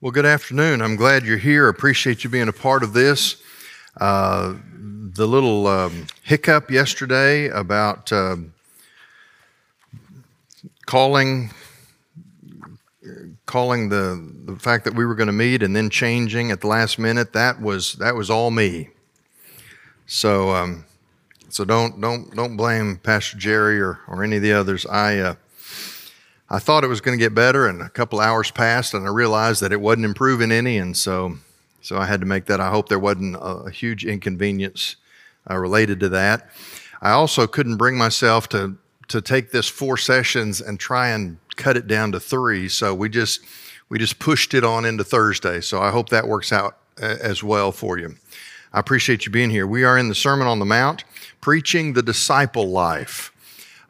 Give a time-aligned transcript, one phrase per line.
[0.00, 0.80] Well, good afternoon.
[0.80, 1.68] I'm glad you're here.
[1.68, 3.42] Appreciate you being a part of this.
[4.00, 8.36] Uh, the little um, hiccup yesterday about uh,
[10.86, 11.50] calling
[13.44, 16.68] calling the the fact that we were going to meet and then changing at the
[16.68, 18.90] last minute that was that was all me.
[20.06, 20.84] So um,
[21.48, 24.86] so don't don't don't blame Pastor Jerry or or any of the others.
[24.86, 25.34] I uh,
[26.50, 29.10] I thought it was going to get better, and a couple hours passed, and I
[29.10, 31.36] realized that it wasn't improving any, and so,
[31.82, 32.60] so I had to make that.
[32.60, 34.96] I hope there wasn't a, a huge inconvenience
[35.50, 36.48] uh, related to that.
[37.02, 38.76] I also couldn't bring myself to
[39.08, 43.08] to take this four sessions and try and cut it down to three, so we
[43.08, 43.40] just
[43.88, 45.60] we just pushed it on into Thursday.
[45.60, 48.16] So I hope that works out uh, as well for you.
[48.72, 49.66] I appreciate you being here.
[49.66, 51.04] We are in the Sermon on the Mount,
[51.40, 53.32] preaching the disciple life.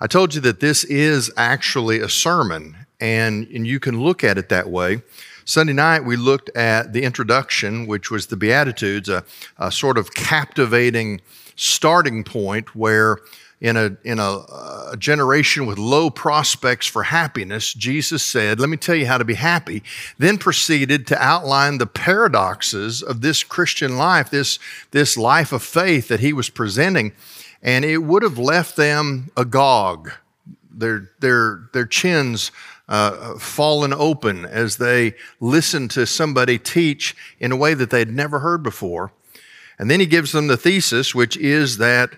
[0.00, 4.38] I told you that this is actually a sermon, and, and you can look at
[4.38, 5.02] it that way.
[5.44, 9.24] Sunday night, we looked at the introduction, which was the Beatitudes, a,
[9.56, 11.20] a sort of captivating
[11.56, 13.18] starting point where
[13.60, 14.38] in a in a,
[14.92, 19.24] a, generation with low prospects for happiness, Jesus said, "Let me tell you how to
[19.24, 19.82] be happy."
[20.16, 24.60] Then proceeded to outline the paradoxes of this Christian life, this
[24.92, 27.12] this life of faith that he was presenting,
[27.62, 30.12] and it would have left them agog,
[30.70, 32.50] their, their, their chins
[32.88, 38.38] uh, fallen open as they listened to somebody teach in a way that they'd never
[38.38, 39.12] heard before.
[39.78, 42.10] And then he gives them the thesis, which is that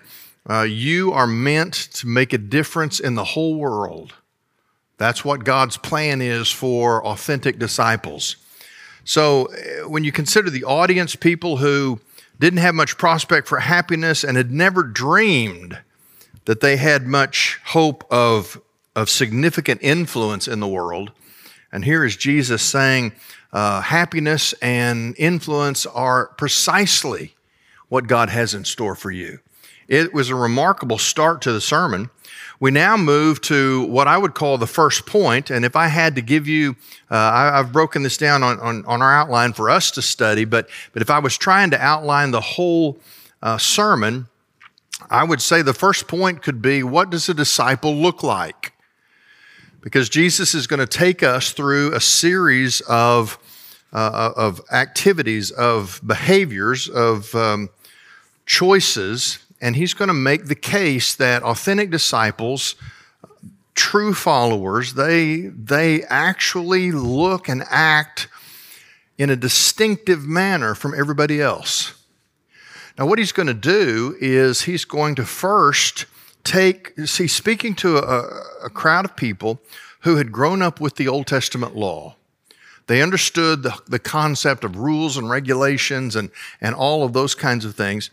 [0.49, 4.15] uh, you are meant to make a difference in the whole world.
[4.97, 8.37] That's what God's plan is for authentic disciples.
[9.05, 12.01] So uh, when you consider the audience, people who
[12.41, 15.79] didn't have much prospect for happiness, and had never dreamed
[16.47, 18.61] that they had much hope of,
[18.97, 21.13] of significant influence in the world.
[21.71, 23.13] And here is Jesus saying,
[23.53, 27.35] uh, happiness and influence are precisely
[27.89, 29.41] what God has in store for you.
[29.87, 32.11] It was a remarkable start to the sermon.
[32.61, 36.15] We now move to what I would call the first point, and if I had
[36.17, 36.77] to give you,
[37.11, 40.45] uh, I, have broken this down on, on, on, our outline for us to study,
[40.45, 43.01] but, but if I was trying to outline the whole
[43.43, 44.27] uh, sermon,
[45.09, 48.75] I would say the first point could be what does a disciple look like?
[49.81, 53.39] Because Jesus is going to take us through a series of,
[53.91, 57.71] uh, of activities, of behaviors, of um,
[58.45, 62.75] choices and he's going to make the case that authentic disciples,
[63.75, 68.29] true followers, they, they actually look and act
[69.19, 71.95] in a distinctive manner from everybody else.
[72.99, 76.07] Now, what he's going to do is he's going to first
[76.45, 79.61] take, see, speaking to a, a crowd of people
[80.01, 82.17] who had grown up with the Old Testament law.
[82.87, 87.65] They understood the, the concept of rules and regulations and, and all of those kinds
[87.65, 88.11] of things.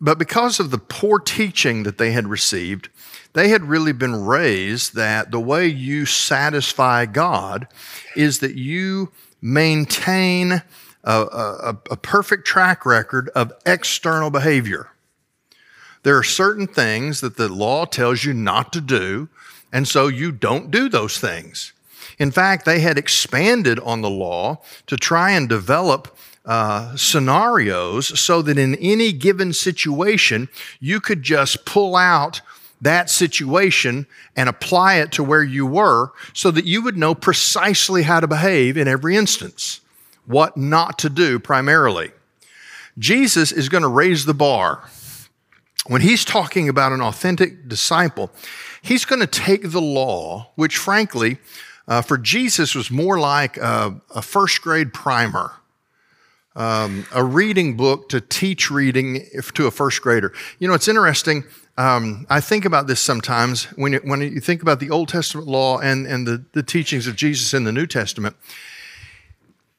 [0.00, 2.90] But because of the poor teaching that they had received,
[3.32, 7.66] they had really been raised that the way you satisfy God
[8.14, 10.62] is that you maintain
[11.04, 14.88] a, a, a, perfect track record of external behavior.
[16.02, 19.28] There are certain things that the law tells you not to do,
[19.72, 21.72] and so you don't do those things.
[22.18, 28.40] In fact, they had expanded on the law to try and develop uh, scenarios so
[28.40, 30.48] that in any given situation,
[30.80, 32.40] you could just pull out
[32.80, 38.02] that situation and apply it to where you were so that you would know precisely
[38.02, 39.80] how to behave in every instance,
[40.26, 42.12] what not to do primarily.
[42.98, 44.88] Jesus is going to raise the bar.
[45.86, 48.30] When he's talking about an authentic disciple,
[48.82, 51.38] he's going to take the law, which frankly,
[51.88, 55.52] uh, for Jesus was more like a, a first grade primer
[56.56, 60.32] um, a reading book to teach reading if, to a first grader.
[60.58, 61.44] You know, it's interesting.
[61.78, 65.46] Um, I think about this sometimes when you, when you think about the Old Testament
[65.46, 68.34] law and, and the, the teachings of Jesus in the New Testament.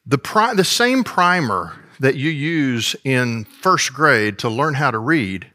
[0.06, 4.98] The, pri- the same primer that you use in first grade to learn how to
[4.98, 5.50] read,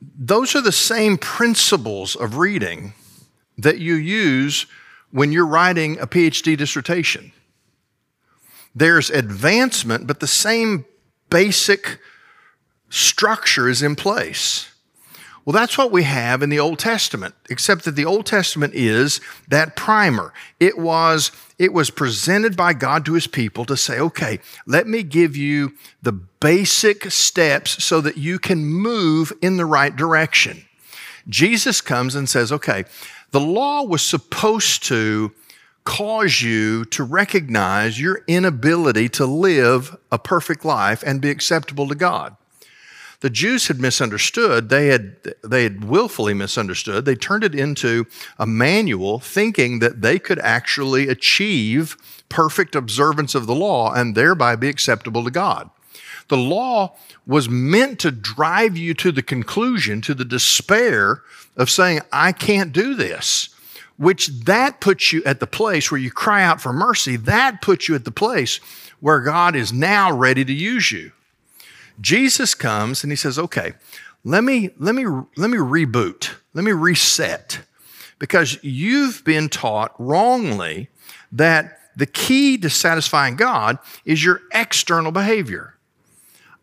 [0.00, 2.94] those are the same principles of reading
[3.58, 4.64] that you use
[5.10, 7.32] when you're writing a PhD dissertation.
[8.74, 10.84] There's advancement, but the same
[11.28, 11.98] basic
[12.88, 14.70] structure is in place.
[15.44, 19.20] Well, that's what we have in the Old Testament, except that the Old Testament is
[19.48, 20.34] that primer.
[20.60, 25.02] It was, it was presented by God to his people to say, okay, let me
[25.02, 30.66] give you the basic steps so that you can move in the right direction.
[31.28, 32.84] Jesus comes and says, okay,
[33.30, 35.32] the law was supposed to
[35.84, 41.94] cause you to recognize your inability to live a perfect life and be acceptable to
[41.94, 42.36] God.
[43.20, 44.70] The Jews had misunderstood.
[44.70, 47.04] They had, they had willfully misunderstood.
[47.04, 48.06] They turned it into
[48.38, 51.96] a manual thinking that they could actually achieve
[52.30, 55.68] perfect observance of the law and thereby be acceptable to God.
[56.28, 61.22] The law was meant to drive you to the conclusion, to the despair
[61.56, 63.50] of saying, I can't do this
[64.00, 67.16] which that puts you at the place where you cry out for mercy.
[67.16, 68.56] That puts you at the place
[69.00, 71.12] where God is now ready to use you.
[72.00, 73.74] Jesus comes and he says, "Okay,
[74.24, 75.04] let me let me
[75.36, 76.30] let me reboot.
[76.54, 77.60] Let me reset."
[78.18, 80.88] Because you've been taught wrongly
[81.30, 83.76] that the key to satisfying God
[84.06, 85.74] is your external behavior.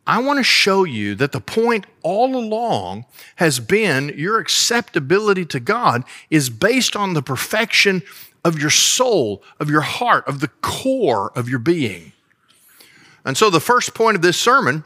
[0.08, 3.06] I want to show you that the point all along
[3.36, 8.02] has been your acceptability to God is based on the perfection
[8.46, 12.14] of your soul, of your heart, of the core of your being.
[13.26, 14.86] And so the first point of this sermon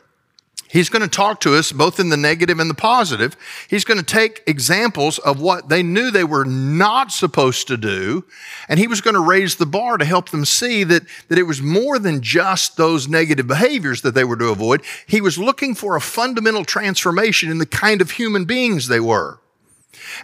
[0.72, 3.36] He's going to talk to us both in the negative and the positive.
[3.68, 8.24] He's going to take examples of what they knew they were not supposed to do,
[8.70, 11.44] and he was going to raise the bar to help them see that, that it
[11.44, 14.82] was more than just those negative behaviors that they were to avoid.
[15.06, 19.41] He was looking for a fundamental transformation in the kind of human beings they were.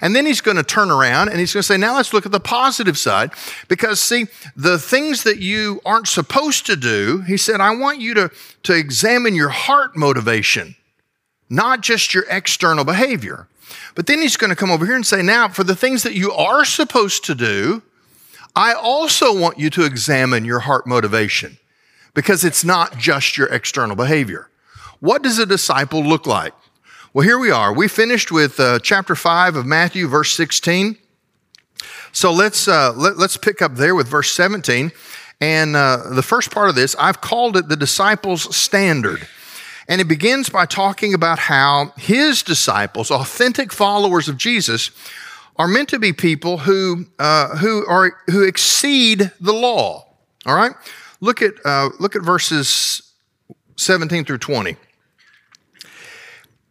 [0.02, 2.26] And then he's going to turn around and he's going to say, now let's look
[2.26, 3.32] at the positive side.
[3.68, 4.26] Because, see,
[4.56, 8.32] the things that you aren't supposed to do, he said, I want you to,
[8.64, 10.76] to examine your heart motivation,
[11.50, 13.48] not just your external behavior.
[13.96, 16.14] But then he's going to come over here and say, now, for the things that
[16.14, 17.82] you are supposed to do,
[18.56, 21.58] I also want you to examine your heart motivation
[22.14, 24.50] because it's not just your external behavior.
[25.00, 26.54] What does a disciple look like?
[27.18, 27.74] Well, here we are.
[27.74, 31.00] We finished with uh, chapter 5 of Matthew, verse 16.
[32.12, 34.92] So let's, uh, let, us pick up there with verse 17.
[35.42, 39.28] And uh, the first part of this, I've called it the disciples' standard.
[39.88, 44.92] And it begins by talking about how his disciples, authentic followers of Jesus,
[45.56, 50.06] are meant to be people who, uh, who, are, who exceed the law.
[50.46, 50.74] All right?
[51.20, 53.02] Look at, uh, look at verses
[53.76, 54.78] 17 through 20.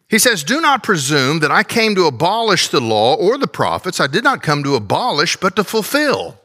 [0.09, 3.99] He says, Do not presume that I came to abolish the law or the prophets.
[3.99, 6.39] I did not come to abolish, but to fulfill.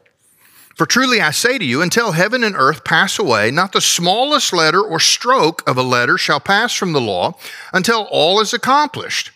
[0.76, 4.52] For truly I say to you, until heaven and earth pass away, not the smallest
[4.52, 7.34] letter or stroke of a letter shall pass from the law
[7.72, 9.30] until all is accomplished.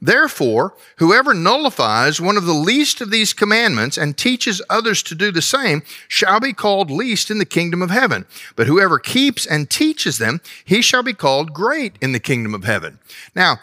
[0.00, 5.32] Therefore, whoever nullifies one of the least of these commandments and teaches others to do
[5.32, 8.24] the same shall be called least in the kingdom of heaven.
[8.54, 12.62] But whoever keeps and teaches them, he shall be called great in the kingdom of
[12.62, 13.00] heaven.
[13.34, 13.58] Now,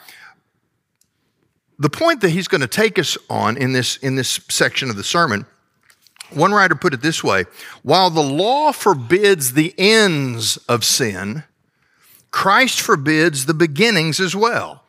[1.80, 4.98] the point that he's going to take us on in this, in this section of
[4.98, 5.46] the sermon,
[6.32, 7.46] one writer put it this way
[7.82, 11.44] While the law forbids the ends of sin,
[12.32, 14.85] Christ forbids the beginnings as well.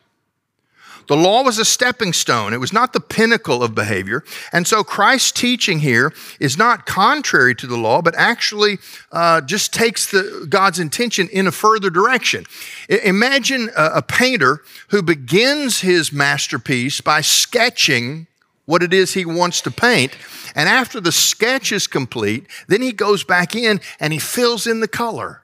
[1.08, 2.52] The law was a stepping stone.
[2.52, 4.24] It was not the pinnacle of behavior.
[4.52, 8.78] And so Christ's teaching here is not contrary to the law, but actually
[9.12, 12.44] uh, just takes the, God's intention in a further direction.
[12.90, 18.26] I, imagine a, a painter who begins his masterpiece by sketching
[18.64, 20.16] what it is he wants to paint.
[20.54, 24.80] And after the sketch is complete, then he goes back in and he fills in
[24.80, 25.42] the color.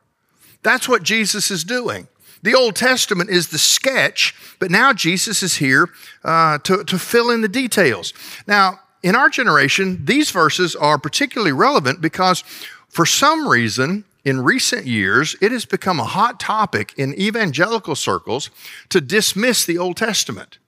[0.63, 2.09] That's what Jesus is doing.
[2.43, 5.89] The Old Testament is the sketch, but now Jesus is here
[6.25, 8.13] uh, to, to fill in the details.
[8.47, 12.43] Now, in our generation, these verses are particularly relevant because
[12.89, 18.51] for some reason, in recent years, it has become a hot topic in evangelical circles
[18.89, 20.59] to dismiss the Old Testament.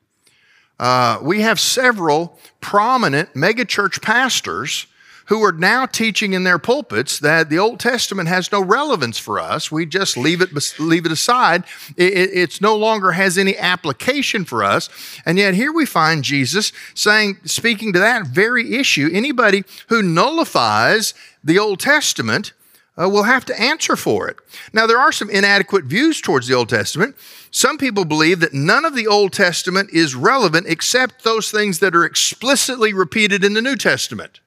[0.79, 4.87] Uh, we have several prominent megachurch pastors
[5.27, 9.39] who are now teaching in their pulpits that the Old Testament has no relevance for
[9.39, 9.73] us.
[9.73, 11.65] We just leave it, leave it aside.
[11.97, 14.89] It, it's no longer has any application for us.
[15.25, 21.15] And yet here we find Jesus saying, speaking to that very issue, anybody who nullifies
[21.43, 22.53] the Old Testament
[22.97, 24.37] uh, will have to answer for it.
[24.73, 27.17] Now, there are some inadequate views towards the Old Testament.
[27.51, 31.97] Some people believe that none of the Old Testament is relevant except those things that
[31.97, 34.41] are explicitly repeated in the New Testament.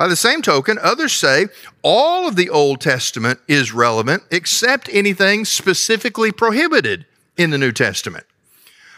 [0.00, 1.48] By the same token, others say
[1.82, 7.04] all of the Old Testament is relevant except anything specifically prohibited
[7.36, 8.24] in the New Testament.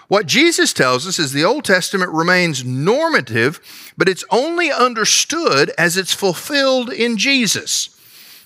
[0.07, 3.61] What Jesus tells us is the Old Testament remains normative,
[3.99, 8.01] but it's only understood as it's fulfilled in Jesus.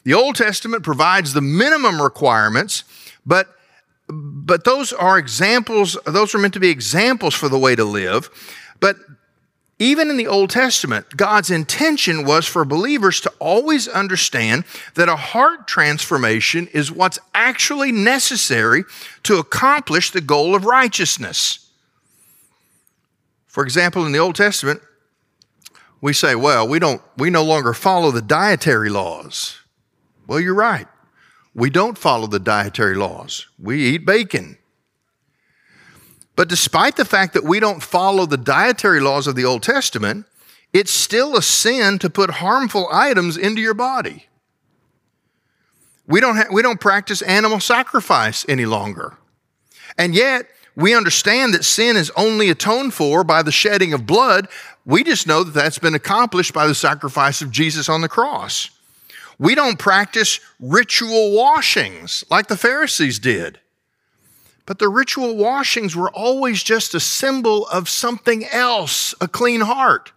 [0.04, 2.84] The Old Testament provides the minimum requirements,
[3.26, 3.54] but
[4.08, 8.30] but those are examples, those are meant to be examples for the way to live.
[8.80, 8.96] But
[9.78, 14.64] even in the Old Testament, God's intention was for believers to always understand
[14.94, 18.84] that a heart transformation is what's actually necessary
[19.24, 21.70] to accomplish the goal of righteousness.
[23.46, 24.80] For example, in the Old Testament,
[26.00, 29.60] we say, well, we don't we no longer follow the dietary laws.
[30.26, 30.86] Well, you're right.
[31.54, 33.46] We don't follow the dietary laws.
[33.58, 34.58] We eat bacon.
[36.36, 40.26] But despite the fact that we don't follow the dietary laws of the Old Testament,
[40.72, 44.26] it's still a sin to put harmful items into your body.
[46.06, 49.16] We don't, ha- we don't practice animal sacrifice any longer.
[49.96, 54.48] And yet, we understand that sin is only atoned for by the shedding of blood.
[54.84, 58.70] We just know that that's been accomplished by the sacrifice of Jesus on the cross.
[59.38, 63.58] We don't practice ritual washings like the Pharisees did.
[64.66, 70.12] But the ritual washings were always just a symbol of something else, a clean heart.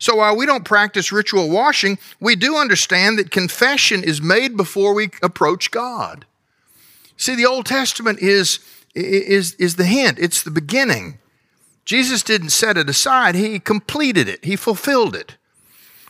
[0.00, 4.92] So while we don't practice ritual washing, we do understand that confession is made before
[4.92, 6.26] we approach God.
[7.16, 8.58] See, the Old Testament is,
[8.96, 11.20] is, is the hint, it's the beginning.
[11.84, 15.36] Jesus didn't set it aside, he completed it, he fulfilled it.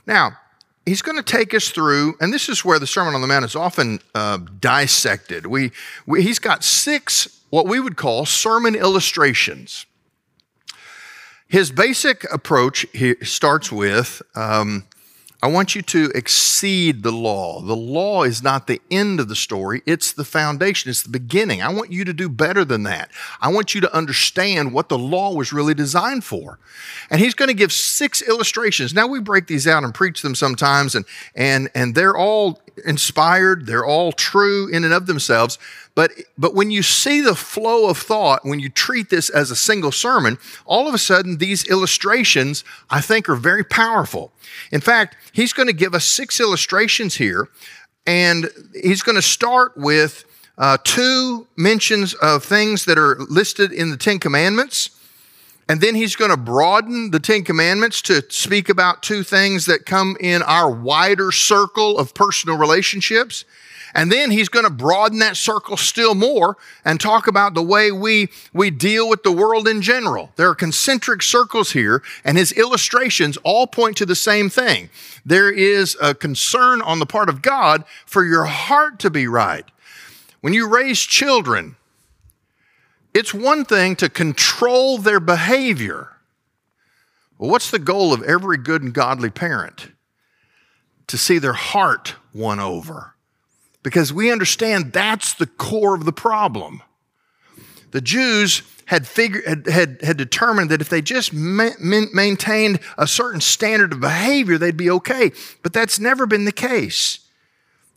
[0.06, 0.38] Now,
[0.86, 3.44] he's going to take us through, and this is where the Sermon on the Mount
[3.44, 5.44] is often uh, dissected.
[5.44, 5.72] We,
[6.06, 9.84] we, he's got six what we would call sermon illustrations.
[11.48, 12.86] His basic approach
[13.22, 14.84] starts with um,
[15.44, 17.60] I want you to exceed the law.
[17.60, 21.60] The law is not the end of the story, it's the foundation, it's the beginning.
[21.60, 23.10] I want you to do better than that.
[23.40, 26.60] I want you to understand what the law was really designed for.
[27.10, 28.94] And he's going to give six illustrations.
[28.94, 31.04] Now we break these out and preach them sometimes and
[31.34, 35.58] and and they're all inspired, they're all true in and of themselves,
[35.94, 39.56] but, but when you see the flow of thought, when you treat this as a
[39.56, 44.32] single sermon, all of a sudden these illustrations, I think, are very powerful.
[44.70, 47.48] In fact, he's going to give us six illustrations here,
[48.06, 50.24] and he's going to start with
[50.56, 54.90] uh, two mentions of things that are listed in the Ten Commandments.
[55.68, 59.86] And then he's going to broaden the Ten Commandments to speak about two things that
[59.86, 63.44] come in our wider circle of personal relationships.
[63.94, 67.92] And then he's going to broaden that circle still more and talk about the way
[67.92, 70.32] we, we deal with the world in general.
[70.36, 74.88] There are concentric circles here, and his illustrations all point to the same thing.
[75.26, 79.64] There is a concern on the part of God for your heart to be right.
[80.40, 81.76] When you raise children,
[83.14, 86.08] it's one thing to control their behavior.
[87.38, 89.88] Well, what's the goal of every good and godly parent?
[91.08, 93.11] To see their heart won over
[93.82, 96.82] because we understand that's the core of the problem.
[97.90, 103.06] The Jews had, figured, had, had, had determined that if they just ma- maintained a
[103.06, 105.32] certain standard of behavior, they'd be okay.
[105.62, 107.20] But that's never been the case.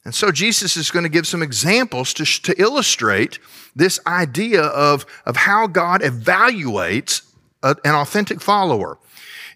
[0.03, 3.39] And so Jesus is going to give some examples to, to illustrate
[3.75, 7.23] this idea of, of how God evaluates
[7.63, 8.99] a, an authentic follower.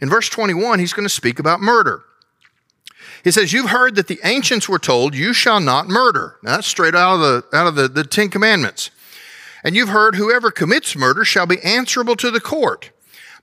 [0.01, 2.03] In verse 21, he's going to speak about murder.
[3.24, 6.38] He says, You've heard that the ancients were told, You shall not murder.
[6.44, 8.92] Now, that's straight out of the, out of the, the Ten Commandments.
[9.64, 12.92] And you've heard, Whoever commits murder shall be answerable to the court.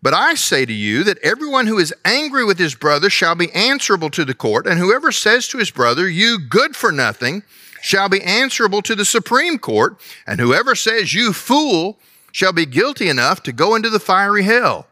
[0.02, 3.50] But I say to you that everyone who is angry with his brother shall be
[3.52, 7.42] answerable to the court, and whoever says to his brother, You good for nothing,
[7.80, 11.98] shall be answerable to the Supreme Court, and whoever says, You fool,
[12.32, 14.86] shall be guilty enough to go into the fiery hell.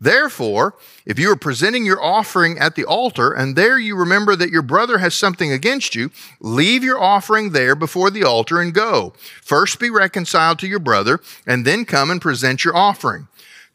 [0.00, 0.74] Therefore,
[1.06, 4.62] if you are presenting your offering at the altar and there you remember that your
[4.62, 6.10] brother has something against you,
[6.40, 9.14] leave your offering there before the altar and go.
[9.42, 13.28] First be reconciled to your brother and then come and present your offering.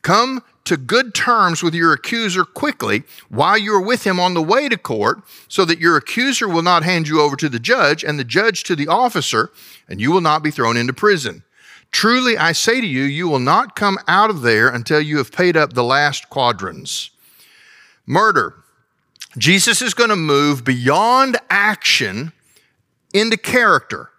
[0.03, 4.43] Come to good terms with your accuser quickly while you are with him on the
[4.43, 8.03] way to court, so that your accuser will not hand you over to the judge
[8.03, 9.51] and the judge to the officer,
[9.89, 11.43] and you will not be thrown into prison.
[11.91, 15.31] Truly, I say to you, you will not come out of there until you have
[15.31, 17.11] paid up the last quadrans.
[18.05, 18.55] Murder.
[19.37, 22.33] Jesus is going to move beyond action
[23.13, 24.09] into character.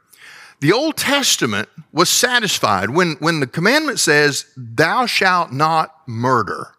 [0.60, 6.74] The Old Testament was satisfied when, when the commandment says, Thou shalt not murder.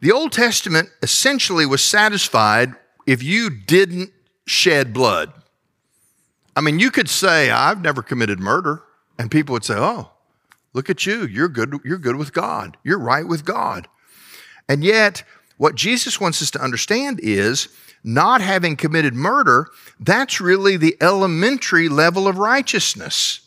[0.00, 4.12] The Old Testament essentially was satisfied if you didn't
[4.46, 5.32] shed blood.
[6.54, 8.83] I mean, you could say, I've never committed murder.
[9.18, 10.10] And people would say, "Oh,
[10.72, 11.26] look at you.
[11.26, 12.76] You're good you're good with God.
[12.84, 13.88] You're right with God."
[14.68, 15.22] And yet,
[15.56, 17.68] what Jesus wants us to understand is
[18.02, 19.68] not having committed murder,
[19.98, 23.40] that's really the elementary level of righteousness.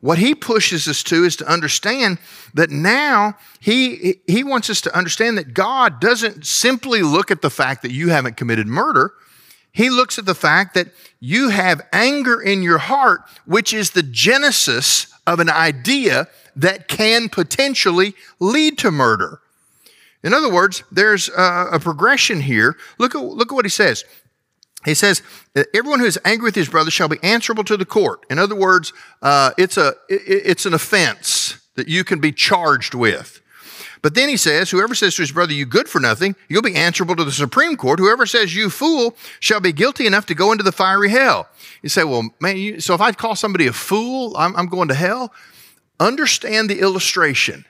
[0.00, 2.18] what he pushes us to is to understand
[2.54, 7.50] that now he, he wants us to understand that God doesn't simply look at the
[7.50, 9.12] fact that you haven't committed murder.
[9.72, 10.88] He looks at the fact that
[11.20, 17.28] you have anger in your heart, which is the genesis of an idea that can
[17.28, 19.40] potentially lead to murder.
[20.22, 22.76] In other words, there's a, a progression here.
[22.98, 24.04] Look at, look at what he says.
[24.84, 25.22] He says,
[25.74, 28.54] "Everyone who is angry with his brother shall be answerable to the court." In other
[28.54, 33.40] words, uh, it's a it's an offense that you can be charged with.
[34.02, 36.76] But then he says, "Whoever says to his brother, you good for nothing, you'll be
[36.76, 37.98] answerable to the Supreme Court.
[37.98, 41.48] Whoever says you fool shall be guilty enough to go into the fiery hell."
[41.82, 44.88] You say, "Well, man, you, so if I call somebody a fool, I'm, I'm going
[44.88, 45.32] to hell."
[46.00, 47.64] Understand the illustration.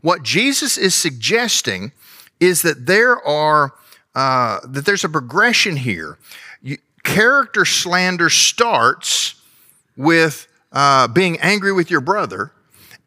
[0.00, 1.90] What Jesus is suggesting
[2.38, 3.74] is that there are
[4.14, 6.18] uh, that there's a progression here.
[6.62, 9.34] You, character slander starts
[9.96, 12.52] with uh, being angry with your brother,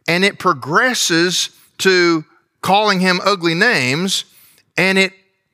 [0.08, 2.26] and it progresses to
[2.62, 4.26] calling him ugly names,
[4.78, 5.14] and it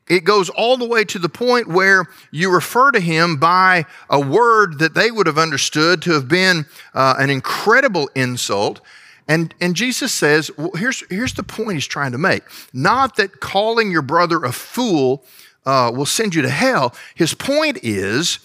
[0.10, 4.20] it goes all the way to the point where you refer to him by a
[4.20, 8.80] word that they would have understood to have been uh, an incredible insult.
[9.28, 12.44] And, and Jesus says, well, here's, here's the point he's trying to make.
[12.72, 15.26] Not that calling your brother a fool
[15.66, 16.96] uh, will send you to hell.
[17.14, 18.40] His point is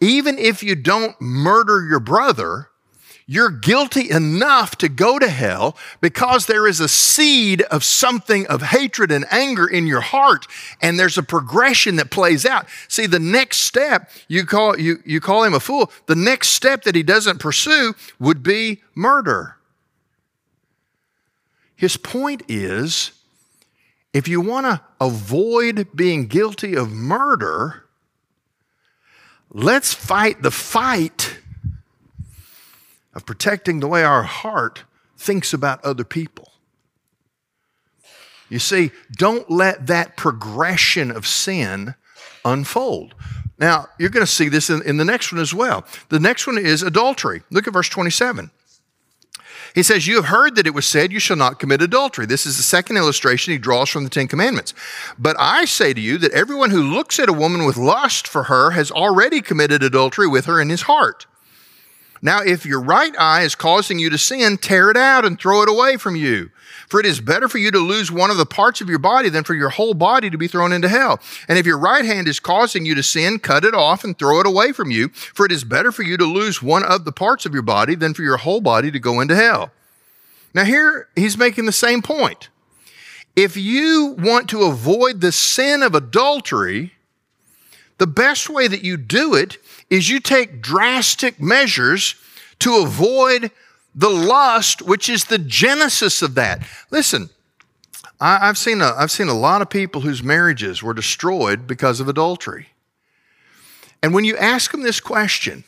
[0.00, 2.68] even if you don't murder your brother,
[3.32, 8.60] you're guilty enough to go to hell because there is a seed of something of
[8.60, 10.46] hatred and anger in your heart,
[10.82, 12.66] and there's a progression that plays out.
[12.88, 16.82] See, the next step, you call, you, you call him a fool, the next step
[16.82, 19.56] that he doesn't pursue would be murder.
[21.74, 23.12] His point is
[24.12, 27.84] if you want to avoid being guilty of murder,
[29.50, 31.38] let's fight the fight
[33.14, 34.84] of protecting the way our heart
[35.16, 36.52] thinks about other people.
[38.48, 41.94] You see, don't let that progression of sin
[42.44, 43.14] unfold.
[43.58, 45.86] Now, you're going to see this in, in, the next one as well.
[46.08, 47.42] The next one is adultery.
[47.50, 48.50] Look at verse 27.
[49.74, 52.26] He says, You have heard that it was said, You shall not commit adultery.
[52.26, 54.74] This is the second illustration he draws from the Ten Commandments.
[55.18, 58.44] But I say to you that everyone who looks at a woman with lust for
[58.44, 61.26] her has already committed adultery with her in his heart.
[62.24, 65.62] Now, if your right eye is causing you to sin, tear it out and throw
[65.62, 66.50] it away from you.
[66.88, 69.28] For it is better for you to lose one of the parts of your body
[69.28, 71.20] than for your whole body to be thrown into hell.
[71.48, 74.38] And if your right hand is causing you to sin, cut it off and throw
[74.38, 75.08] it away from you.
[75.08, 77.96] For it is better for you to lose one of the parts of your body
[77.96, 79.72] than for your whole body to go into hell.
[80.54, 82.50] Now, here he's making the same point.
[83.34, 86.92] If you want to avoid the sin of adultery,
[88.02, 92.16] the best way that you do it is you take drastic measures
[92.58, 93.52] to avoid
[93.94, 96.66] the lust, which is the genesis of that.
[96.90, 97.30] Listen,
[98.20, 102.00] I, have seen a, I've seen a lot of people whose marriages were destroyed because
[102.00, 102.70] of adultery.
[104.02, 105.62] And when you ask them this question,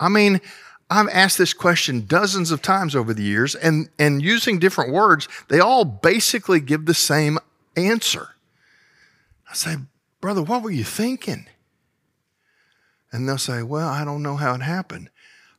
[0.00, 0.40] I mean,
[0.88, 5.28] I've asked this question dozens of times over the years, and, and using different words,
[5.48, 7.38] they all basically give the same
[7.76, 8.30] answer.
[9.50, 9.76] I say,
[10.22, 11.44] Brother, what were you thinking?
[13.14, 15.08] And they'll say, Well, I don't know how it happened.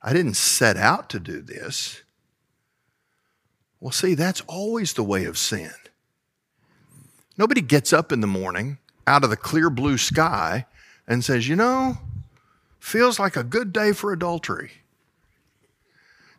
[0.04, 2.04] I didn't set out to do this.
[3.80, 5.72] Well, see, that's always the way of sin.
[7.38, 10.65] Nobody gets up in the morning out of the clear blue sky
[11.08, 11.98] and says, You know,
[12.78, 14.72] feels like a good day for adultery.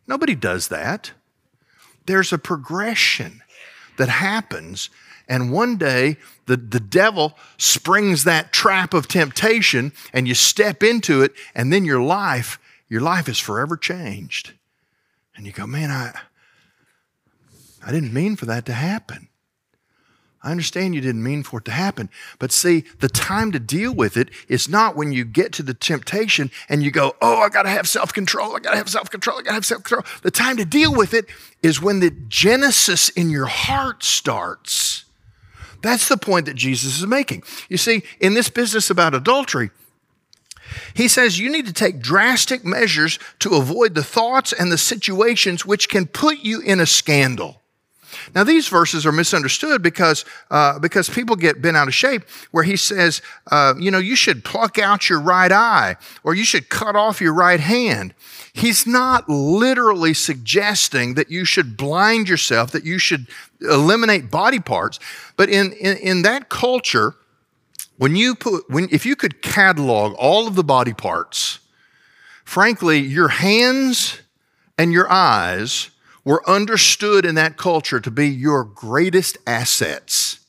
[0.06, 1.12] Nobody does that.
[2.04, 3.42] There's a progression
[3.96, 4.90] that happens
[5.28, 11.22] and one day, the, the devil springs that trap of temptation, and you step into
[11.22, 12.58] it, and then your life,
[12.88, 14.52] your life is forever changed.
[15.34, 16.12] And you go, man, I,
[17.84, 19.28] I didn't mean for that to happen.
[20.46, 22.08] I understand you didn't mean for it to happen.
[22.38, 25.74] But see, the time to deal with it is not when you get to the
[25.74, 28.54] temptation and you go, oh, I got to have self control.
[28.54, 29.38] I got to have self control.
[29.38, 30.04] I got to have self control.
[30.22, 31.26] The time to deal with it
[31.64, 35.05] is when the genesis in your heart starts.
[35.82, 37.42] That's the point that Jesus is making.
[37.68, 39.70] You see, in this business about adultery,
[40.94, 45.64] he says you need to take drastic measures to avoid the thoughts and the situations
[45.64, 47.62] which can put you in a scandal.
[48.34, 52.64] Now, these verses are misunderstood because, uh, because people get bent out of shape where
[52.64, 56.68] he says, uh, you know, you should pluck out your right eye or you should
[56.68, 58.14] cut off your right hand.
[58.52, 63.26] He's not literally suggesting that you should blind yourself, that you should
[63.60, 64.98] eliminate body parts.
[65.36, 67.14] But in, in, in that culture,
[67.98, 71.58] when you put, when, if you could catalog all of the body parts,
[72.44, 74.20] frankly, your hands
[74.78, 75.90] and your eyes
[76.26, 80.40] were understood in that culture to be your greatest assets.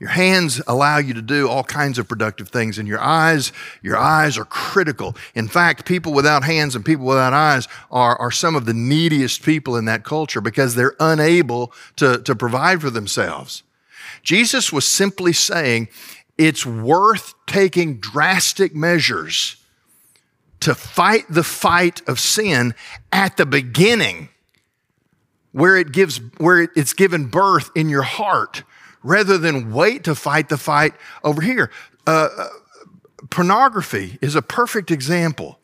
[0.00, 3.98] Your hands allow you to do all kinds of productive things, and your eyes, your
[3.98, 5.14] eyes are critical.
[5.34, 9.42] In fact, people without hands and people without eyes are, are some of the neediest
[9.42, 13.62] people in that culture because they're unable to, to provide for themselves.
[14.22, 15.88] Jesus was simply saying
[16.38, 19.56] it's worth taking drastic measures
[20.60, 22.74] to fight the fight of sin
[23.12, 24.30] at the beginning
[25.56, 28.62] where it gives where it's given birth in your heart
[29.02, 30.92] rather than wait to fight the fight
[31.24, 31.70] over here.
[32.06, 32.48] Uh, uh,
[33.30, 35.58] pornography is a perfect example.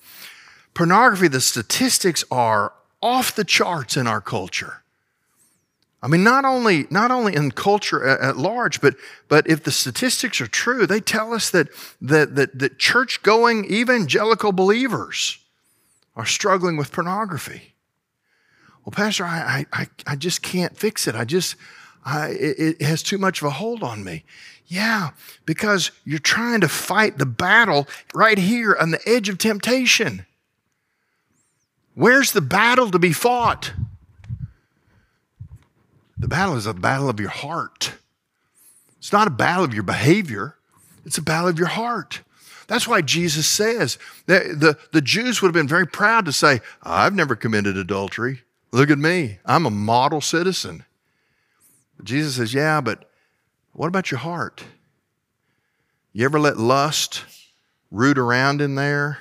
[0.73, 4.83] Pornography, the statistics are off the charts in our culture.
[6.03, 8.95] I mean, not only, not only in culture at, at, large, but,
[9.29, 11.69] but if the statistics are true, they tell us that,
[12.01, 15.39] that, that, that church going evangelical believers
[16.17, 17.72] are struggling with pornography.
[18.85, 21.15] Well, Pastor, I, I, I just can't fix it.
[21.15, 21.57] I just,
[22.05, 24.25] I, it, it has too much of a hold on me.
[24.67, 25.11] Yeah,
[25.45, 30.25] because you're trying to fight the battle right here on the edge of temptation.
[31.95, 33.73] Where's the battle to be fought?
[36.19, 37.93] The battle is a battle of your heart.
[38.99, 40.57] It's not a battle of your behavior,
[41.05, 42.23] it's a battle of your heart.
[42.69, 46.61] That's why Jesus says that the, the Jews would have been very proud to say,
[46.83, 48.43] I've never committed adultery.
[48.73, 49.39] Look at me.
[49.45, 50.85] I'm a model citizen.
[52.03, 53.09] Jesus says, Yeah, but
[53.73, 54.65] what about your heart?
[56.13, 57.25] You ever let lust
[57.91, 59.19] root around in there?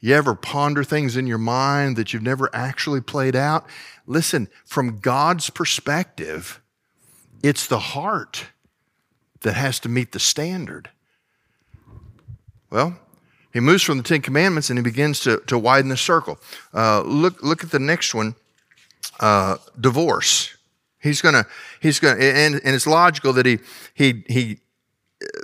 [0.00, 3.66] You ever ponder things in your mind that you've never actually played out?
[4.06, 6.60] Listen, from God's perspective,
[7.42, 8.46] it's the heart
[9.40, 10.90] that has to meet the standard.
[12.70, 12.98] Well,
[13.52, 16.38] he moves from the Ten Commandments and he begins to, to widen the circle.
[16.74, 18.34] Uh, look, look at the next one
[19.20, 20.56] uh, divorce.
[21.00, 21.46] He's gonna,
[21.80, 23.58] he's gonna, and, and it's logical that he,
[23.94, 24.58] he, he,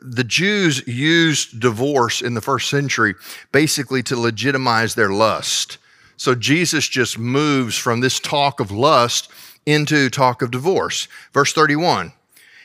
[0.02, 3.14] the Jews used divorce in the first century
[3.52, 5.78] basically to legitimize their lust.
[6.16, 9.30] So Jesus just moves from this talk of lust
[9.66, 11.08] into talk of divorce.
[11.32, 12.12] Verse 31.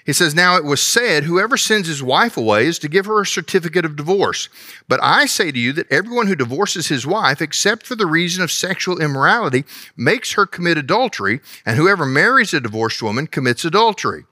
[0.06, 3.22] He says, Now it was said, whoever sends his wife away is to give her
[3.22, 4.50] a certificate of divorce.
[4.88, 8.44] But I say to you that everyone who divorces his wife, except for the reason
[8.44, 9.65] of sexual immorality,
[9.98, 14.26] makes her commit adultery, and whoever marries a divorced woman commits adultery.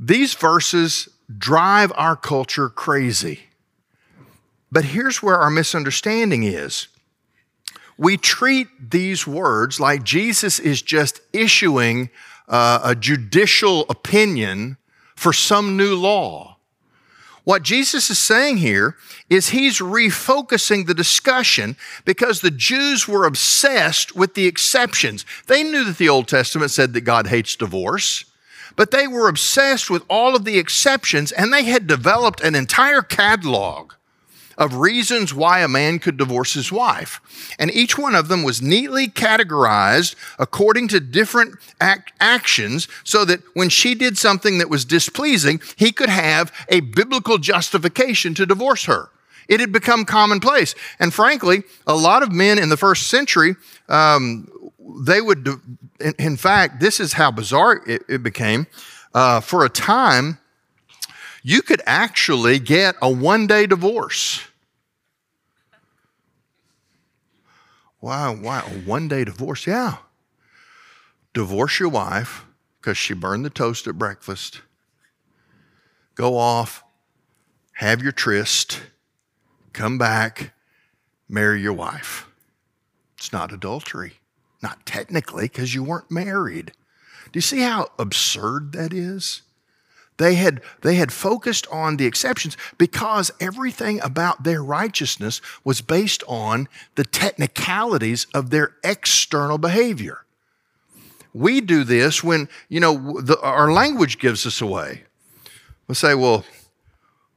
[0.00, 1.08] These verses
[1.38, 3.44] drive our culture crazy.
[4.72, 6.88] But here's where our misunderstanding is.
[7.96, 12.10] We treat these words like Jesus is just issuing
[12.50, 14.76] uh, a judicial opinion
[15.14, 16.56] for some new law.
[17.44, 18.96] What Jesus is saying here
[19.30, 25.24] is he's refocusing the discussion because the Jews were obsessed with the exceptions.
[25.46, 28.26] They knew that the Old Testament said that God hates divorce,
[28.76, 33.02] but they were obsessed with all of the exceptions and they had developed an entire
[33.02, 33.94] catalog
[34.60, 37.20] of reasons why a man could divorce his wife.
[37.58, 43.40] And each one of them was neatly categorized according to different act- actions so that
[43.54, 48.84] when she did something that was displeasing, he could have a biblical justification to divorce
[48.84, 49.08] her.
[49.48, 50.74] It had become commonplace.
[51.00, 53.56] And frankly, a lot of men in the first century,
[53.88, 54.46] um,
[55.06, 55.48] they would,
[56.18, 58.66] in, fact, this is how bizarre it, it became.
[59.14, 60.38] Uh, for a time,
[61.42, 64.44] you could actually get a one day divorce.
[68.00, 68.30] Why?
[68.30, 68.60] Why?
[68.60, 69.66] One day divorce?
[69.66, 69.98] Yeah.
[71.32, 72.44] Divorce your wife
[72.80, 74.62] because she burned the toast at breakfast.
[76.14, 76.82] Go off,
[77.74, 78.80] have your tryst,
[79.72, 80.52] come back,
[81.28, 82.26] marry your wife.
[83.16, 84.14] It's not adultery.
[84.62, 86.72] Not technically, because you weren't married.
[87.32, 89.42] Do you see how absurd that is?
[90.20, 96.22] They had, they had focused on the exceptions because everything about their righteousness was based
[96.28, 100.26] on the technicalities of their external behavior.
[101.32, 105.04] We do this when, you know, the, our language gives us away.
[105.88, 106.44] We'll say, well,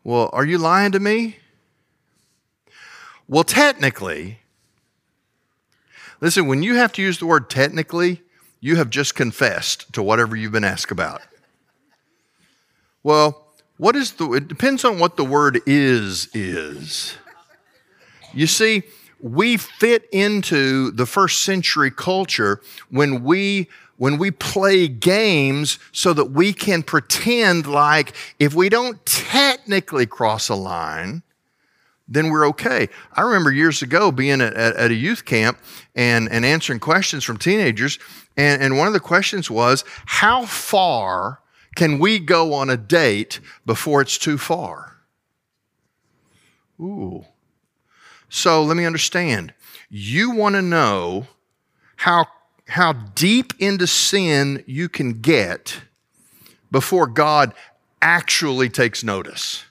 [0.03, 1.37] well, are you lying to me?
[3.29, 4.39] Well, technically,
[6.19, 8.23] listen, when you have to use the word technically,
[8.59, 11.21] you have just confessed to whatever you've been asked about.
[13.03, 17.17] Well, what is the, it depends on what the word is, is.
[18.33, 18.83] You see,
[19.19, 26.31] we fit into the first century culture when we when we play games so that
[26.31, 31.21] we can pretend like if we don't technically cross a line,
[32.07, 32.89] then we're okay.
[33.13, 35.59] I remember years ago being at, at, at, a youth camp
[35.95, 37.99] and, and answering questions from teenagers.
[38.35, 41.39] And, and one of the questions was, How far
[41.75, 44.97] can we go on a date before it's too far?
[46.79, 47.25] Ooh.
[48.29, 49.53] So let me understand.
[49.89, 51.27] You want to know
[51.97, 52.25] how,
[52.67, 55.81] how deep into sin you can get
[56.71, 57.53] before God
[58.01, 59.65] actually takes notice.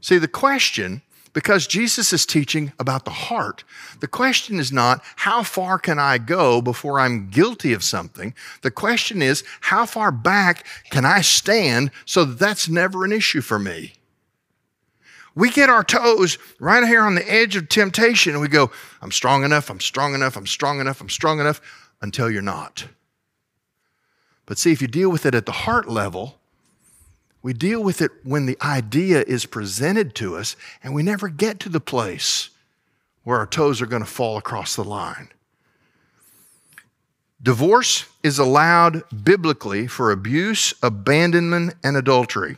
[0.00, 1.02] See, the question,
[1.34, 3.64] because Jesus is teaching about the heart,
[4.00, 8.34] the question is not, how far can I go before I'm guilty of something?
[8.62, 13.42] The question is, how far back can I stand so that that's never an issue
[13.42, 13.94] for me?
[15.34, 18.70] We get our toes right here on the edge of temptation and we go,
[19.02, 21.60] I'm strong enough, I'm strong enough, I'm strong enough, I'm strong enough,
[22.00, 22.86] until you're not.
[24.46, 26.38] But see, if you deal with it at the heart level,
[27.44, 31.60] we deal with it when the idea is presented to us and we never get
[31.60, 32.48] to the place
[33.22, 35.28] where our toes are going to fall across the line.
[37.42, 42.56] Divorce is allowed biblically for abuse, abandonment, and adultery.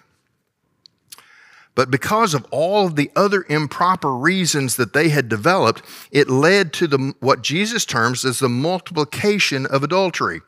[1.75, 6.73] But because of all of the other improper reasons that they had developed, it led
[6.75, 10.43] to the, what Jesus terms as the multiplication of adultery.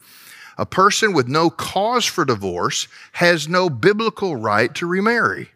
[0.58, 5.50] A person with no cause for divorce has no biblical right to remarry.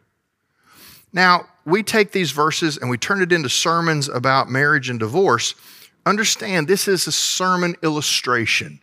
[1.12, 5.54] Now, we take these verses and we turn it into sermons about marriage and divorce.
[6.06, 8.80] Understand, this is a sermon illustration.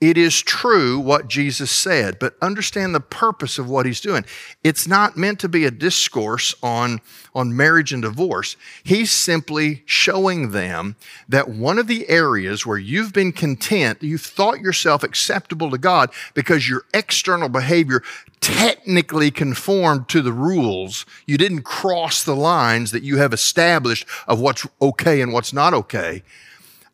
[0.00, 4.24] It is true what Jesus said, but understand the purpose of what he's doing.
[4.62, 7.00] It's not meant to be a discourse on,
[7.34, 8.56] on marriage and divorce.
[8.84, 10.94] He's simply showing them
[11.28, 16.10] that one of the areas where you've been content, you've thought yourself acceptable to God
[16.32, 18.04] because your external behavior
[18.40, 21.06] technically conformed to the rules.
[21.26, 25.74] You didn't cross the lines that you have established of what's okay and what's not
[25.74, 26.22] okay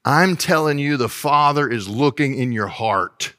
[0.05, 3.35] I'm telling you, the Father is looking in your heart.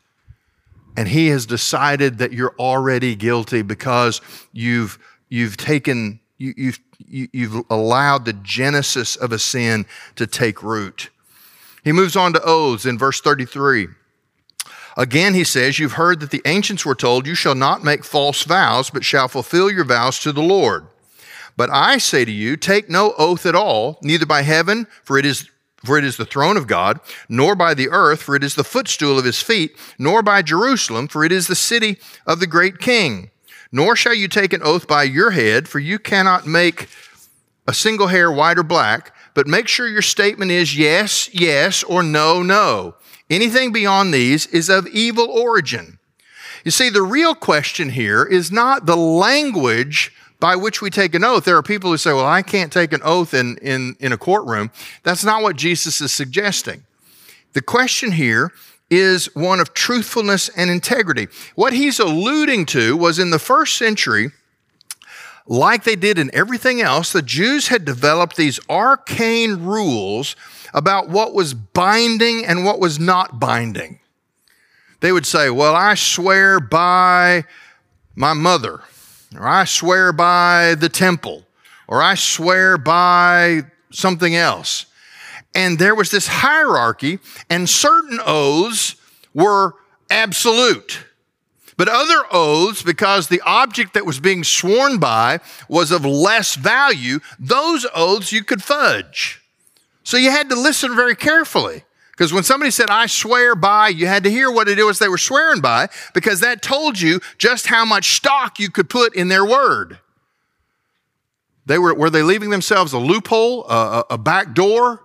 [0.97, 4.97] And He has decided that you're already guilty because you've,
[5.30, 11.10] you've taken, you, you've, you, you've allowed the genesis of a sin to take root.
[11.84, 13.89] He moves on to oaths in verse 33.
[14.97, 18.43] Again, he says, You've heard that the ancients were told, You shall not make false
[18.43, 20.88] vows, but shall fulfill your vows to the Lord.
[21.58, 25.25] But I say to you, take no oath at all, neither by heaven, for it
[25.25, 25.49] is
[25.86, 28.63] for it is the throne of God, nor by the earth, for it is the
[28.63, 32.80] footstool of his feet, nor by Jerusalem, for it is the city of the great
[32.80, 33.32] king.
[33.71, 36.88] Nor shall you take an oath by your head, for you cannot make
[37.67, 42.04] a single hair white or black, but make sure your statement is yes, yes, or
[42.04, 42.95] no, no.
[43.30, 46.00] Anything beyond these is of evil origin.
[46.63, 51.24] You see, the real question here is not the language by which we take an
[51.24, 51.45] oath.
[51.45, 54.17] There are people who say, well, I can't take an oath in, in, in a
[54.17, 54.71] courtroom.
[55.04, 56.84] That's not what Jesus is suggesting.
[57.54, 58.52] The question here
[58.89, 61.28] is one of truthfulness and integrity.
[61.56, 64.32] What he's alluding to was in the first century,
[65.48, 70.36] like they did in everything else, the Jews had developed these arcane rules
[70.74, 74.00] about what was binding and what was not binding.
[75.00, 77.45] They would say, Well, I swear by
[78.15, 78.82] my mother
[79.38, 81.45] or I swear by the temple,
[81.88, 84.86] or I swear by something else.
[85.54, 87.19] And there was this hierarchy,
[87.50, 88.95] and certain oaths
[89.34, 89.76] were
[90.10, 91.06] absolute.
[91.78, 97.19] But other oaths, because the object that was being sworn by was of less value,
[97.39, 99.41] those oaths you could fudge.
[100.04, 101.85] So you had to listen very carefully.
[102.15, 105.10] Because when somebody said, I swear by, you had to hear what it was they
[105.10, 109.28] were swearing by, because that told you just how much stock you could put in
[109.28, 109.99] their word.
[111.65, 115.04] They were, were they leaving themselves a loophole, a, a back door?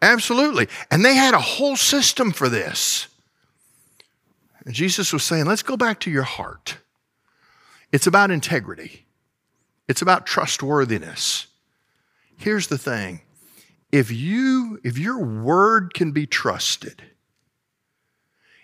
[0.00, 0.68] Absolutely.
[0.90, 3.08] And they had a whole system for this.
[4.64, 6.78] And Jesus was saying, let's go back to your heart.
[7.92, 9.04] It's about integrity,
[9.88, 11.48] it's about trustworthiness.
[12.38, 13.20] Here's the thing
[13.92, 17.02] if you if your word can be trusted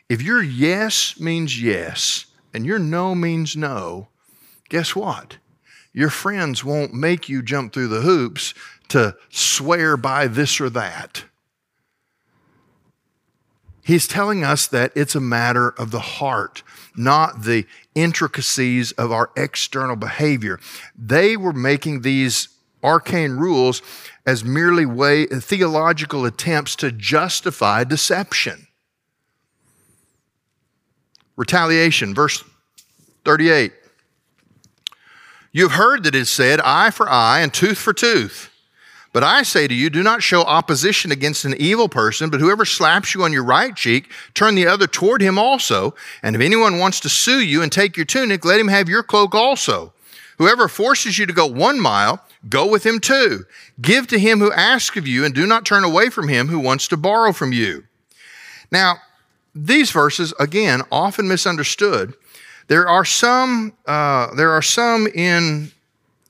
[0.09, 4.09] if your yes means yes and your no means no
[4.73, 5.37] guess what?
[5.93, 8.55] Your friends won't make you jump through the hoops
[8.89, 11.25] to swear by this or that.
[13.85, 16.63] He's telling us that it's a matter of the heart
[16.95, 20.61] not the intricacies of our external behavior.
[20.95, 22.49] They were making these
[22.85, 23.81] arcane rules
[24.25, 28.69] as merely way, theological attempts to justify deception.
[31.37, 32.45] Retaliation, verse
[33.25, 33.73] 38.
[35.51, 38.51] You have heard that it is said, eye for eye and tooth for tooth.
[39.13, 42.65] But I say to you, do not show opposition against an evil person, but whoever
[42.65, 45.95] slaps you on your right cheek, turn the other toward him also.
[46.23, 49.03] And if anyone wants to sue you and take your tunic, let him have your
[49.03, 49.93] cloak also.
[50.39, 53.45] Whoever forces you to go one mile, go with him too.
[53.81, 56.59] Give to him who asks of you, and do not turn away from him who
[56.59, 57.85] wants to borrow from you.
[58.71, 58.97] Now,
[59.55, 62.15] these verses, again, often misunderstood.
[62.69, 65.73] There are some, uh, there are some in,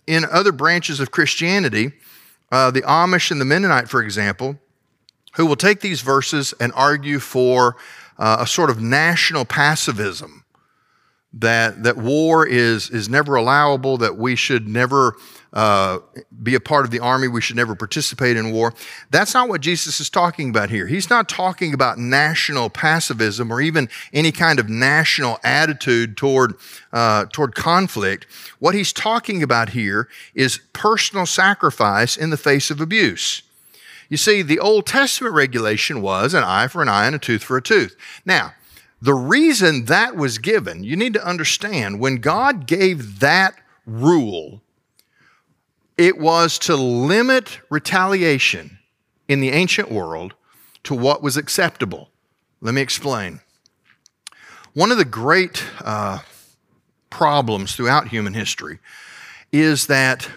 [0.06, 1.92] in other branches of Christianity
[2.52, 4.58] uh, the Amish and the Mennonite, for example,
[5.36, 7.76] who will take these verses and argue for
[8.18, 10.44] uh, a sort of national pacifism
[11.32, 15.16] that that war is is never allowable, that we should never
[15.52, 15.98] uh,
[16.42, 18.72] be a part of the army, we should never participate in war.
[19.10, 20.86] That's not what Jesus is talking about here.
[20.86, 26.54] He's not talking about national pacifism or even any kind of national attitude toward
[26.92, 28.26] uh, toward conflict.
[28.58, 33.42] What he's talking about here is personal sacrifice in the face of abuse.
[34.08, 37.42] You see, the Old Testament regulation was an eye for an eye and a tooth
[37.42, 37.96] for a tooth.
[38.24, 38.54] Now,
[39.00, 44.61] the reason that was given, you need to understand, when God gave that rule,
[46.02, 48.78] it was to limit retaliation
[49.28, 50.34] in the ancient world
[50.84, 52.10] to what was acceptable.
[52.60, 53.40] Let me explain.
[54.74, 56.20] One of the great uh,
[57.10, 58.78] problems throughout human history
[59.52, 60.28] is that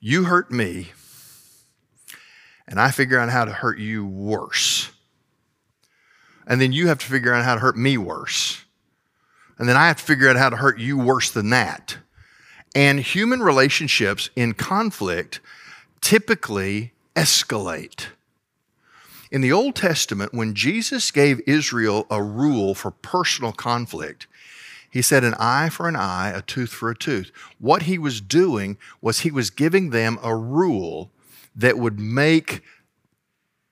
[0.00, 0.92] you hurt me,
[2.68, 4.90] and I figure out how to hurt you worse
[6.46, 8.64] and then you have to figure out how to hurt me worse.
[9.58, 11.96] And then I have to figure out how to hurt you worse than that.
[12.76, 15.40] And human relationships in conflict
[16.02, 18.08] typically escalate.
[19.30, 24.26] In the Old Testament, when Jesus gave Israel a rule for personal conflict,
[24.90, 27.32] he said, an eye for an eye, a tooth for a tooth.
[27.58, 31.10] What he was doing was he was giving them a rule
[31.54, 32.62] that would make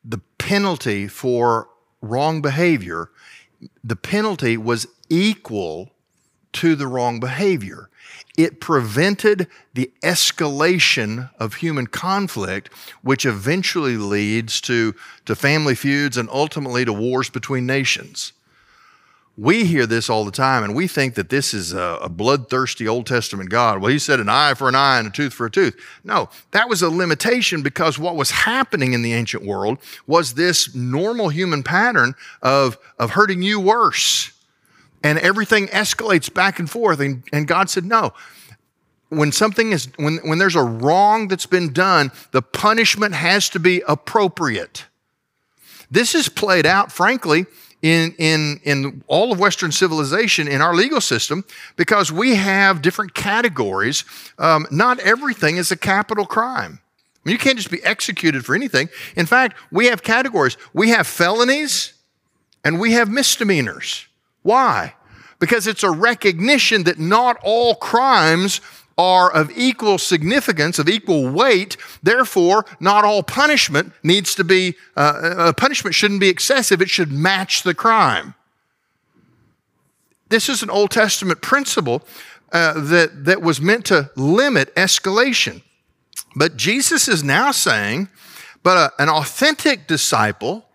[0.03, 1.69] the penalty for
[2.01, 3.11] wrong behavior,
[3.83, 5.91] the penalty was equal
[6.55, 7.91] to the wrong behavior.
[8.37, 14.95] It prevented the escalation of human conflict, which eventually leads to,
[15.27, 18.33] to family feuds and ultimately to wars between nations.
[19.37, 22.87] We hear this all the time, and we think that this is a, a, bloodthirsty
[22.87, 23.81] Old Testament God.
[23.81, 25.75] Well, he said an eye for an eye and a tooth for a tooth.
[26.05, 30.73] No, that was a limitation because what was happening in the ancient world was this
[30.73, 34.31] normal human pattern of, of hurting you worse.
[35.05, 36.99] And everything escalates back and forth.
[36.99, 38.13] And, and God said, no.
[39.11, 43.61] When something is, when, when there's a wrong that's been done, the punishment has to
[43.61, 44.87] be appropriate.
[45.91, 47.47] This is played out, frankly,
[47.83, 51.45] in, in, in all of Western civilization in our legal system
[51.77, 54.05] because we have different categories.
[54.39, 56.81] Um, not everything is a capital crime.
[56.81, 58.89] I mean, you can't just be executed for anything.
[59.17, 60.57] In fact, we have categories.
[60.73, 61.93] We have felonies
[62.65, 64.07] and we have misdemeanors.
[64.45, 64.95] Why?
[65.41, 68.61] Because it's a recognition that not all crimes
[68.97, 71.77] are of equal significance, of equal weight.
[72.03, 77.11] Therefore, not all punishment needs to be, uh, uh, punishment shouldn't be excessive, it should
[77.11, 78.35] match the crime.
[80.29, 82.07] This is an Old Testament principle
[82.53, 85.63] uh, that, that was meant to limit escalation.
[86.37, 88.09] But Jesus is now saying,
[88.63, 90.67] but a, an authentic disciple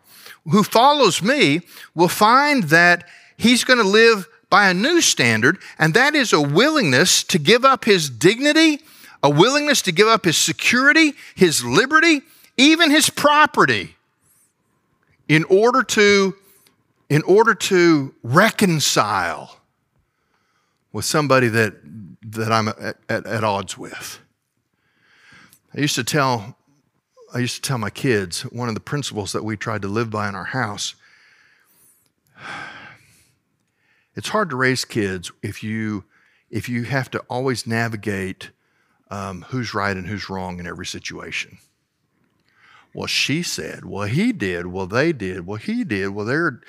[0.45, 1.61] who follows me
[1.93, 3.07] will find that
[3.39, 7.63] he's going to live by a new standard, and that is a willingness to give
[7.63, 8.79] up his dignity,
[9.23, 12.21] a willingness to give up his security, his liberty,
[12.57, 13.95] even his property
[15.27, 16.35] in order to
[17.09, 19.57] in order to reconcile
[20.91, 21.75] with somebody that
[22.21, 24.19] that I'm at, at, at odds with.
[25.75, 26.57] I used to tell
[27.33, 30.09] I used to tell my kids one of the principles that we tried to live
[30.09, 30.95] by in our house
[34.15, 36.03] it's hard to raise kids if you
[36.49, 38.49] if you have to always navigate
[39.11, 41.59] um, who's right and who's wrong in every situation.
[42.93, 46.61] Well, she said, well, he did, well, they did, well, he did, well, they're.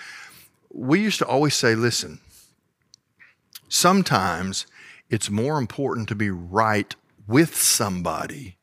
[0.72, 2.20] We used to always say, listen,
[3.68, 4.66] sometimes
[5.08, 6.94] it's more important to be right
[7.26, 8.58] with somebody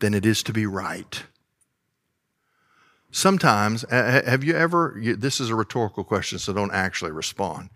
[0.00, 1.22] than it is to be right.
[3.12, 7.70] Sometimes, have you ever, this is a rhetorical question, so don't actually respond.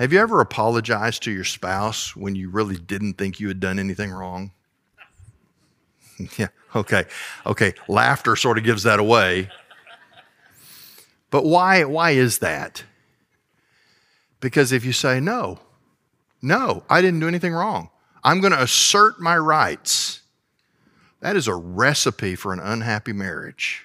[0.00, 3.78] Have you ever apologized to your spouse when you really didn't think you had done
[3.78, 4.50] anything wrong?
[6.38, 7.04] yeah, okay.
[7.44, 9.50] Okay, laughter sort of gives that away.
[11.28, 12.82] But why why is that?
[14.40, 15.60] Because if you say no,
[16.40, 17.90] no, I didn't do anything wrong.
[18.24, 20.22] I'm going to assert my rights.
[21.20, 23.84] That is a recipe for an unhappy marriage.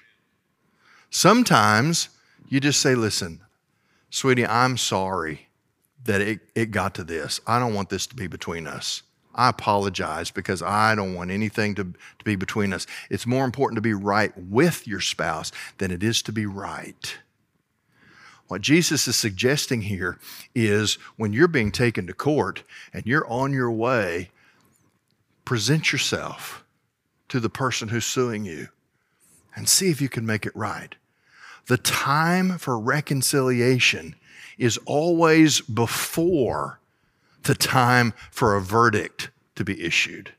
[1.10, 2.08] Sometimes
[2.48, 3.42] you just say, listen,
[4.08, 5.45] sweetie, I'm sorry
[6.06, 7.40] that it, it got to this.
[7.46, 9.02] I don't want this to be between us.
[9.34, 12.86] I apologize because I don't want anything to, to be between us.
[13.10, 17.18] It's more important to be right with your spouse than it is to be right.
[18.48, 20.18] What Jesus is suggesting here
[20.54, 24.30] is when you're being taken to court and you're on your way,
[25.44, 26.64] present yourself
[27.28, 28.68] to the person who's suing you
[29.54, 30.94] and see if you can make it right.
[31.66, 34.14] The time for reconciliation
[34.58, 36.80] is always before
[37.44, 40.32] the time for a verdict to be issued.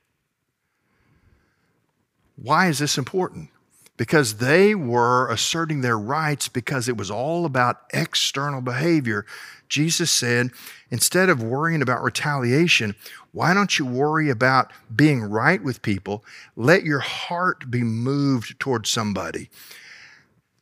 [2.36, 3.50] Why is this important?
[3.98, 9.26] Because they were asserting their rights because it was all about external behavior.
[9.70, 10.52] Jesus said,
[10.92, 12.96] instead of worrying about retaliation,
[13.32, 16.24] why don't you worry about being right with people?
[16.56, 19.50] Let your heart be moved towards somebody.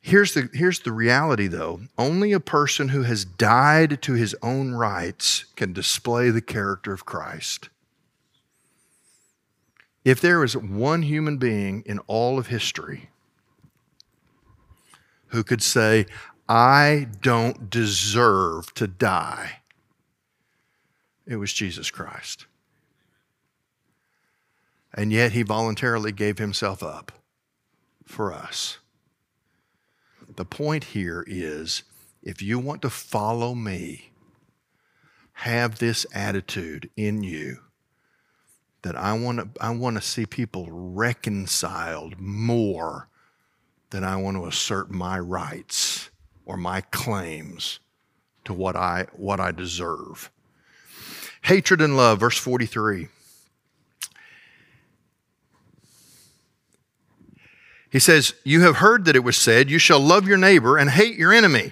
[0.06, 1.82] Here's the, here's the reality, though.
[1.98, 7.08] Only a person who has died to his own rights can display the character of
[7.08, 7.70] Christ.
[10.04, 13.10] If there is one human being in all of history
[15.30, 16.06] who could say,
[16.48, 19.62] I don't deserve to die,
[21.26, 22.46] it was Jesus Christ.
[24.94, 27.12] And yet he voluntarily gave himself up
[28.06, 28.78] for us.
[30.36, 31.84] The point here is
[32.22, 34.12] if you want to follow me,
[35.40, 37.60] have this attitude in you
[38.82, 43.10] that I want to I want to see people reconciled more
[43.90, 46.10] than I want to assert my rights
[46.46, 47.80] or my claims
[48.46, 50.32] to what I what I deserve.
[51.42, 53.08] Hatred and love verse 43.
[57.96, 60.90] He says, You have heard that it was said, You shall love your neighbor and
[60.90, 61.72] hate your enemy.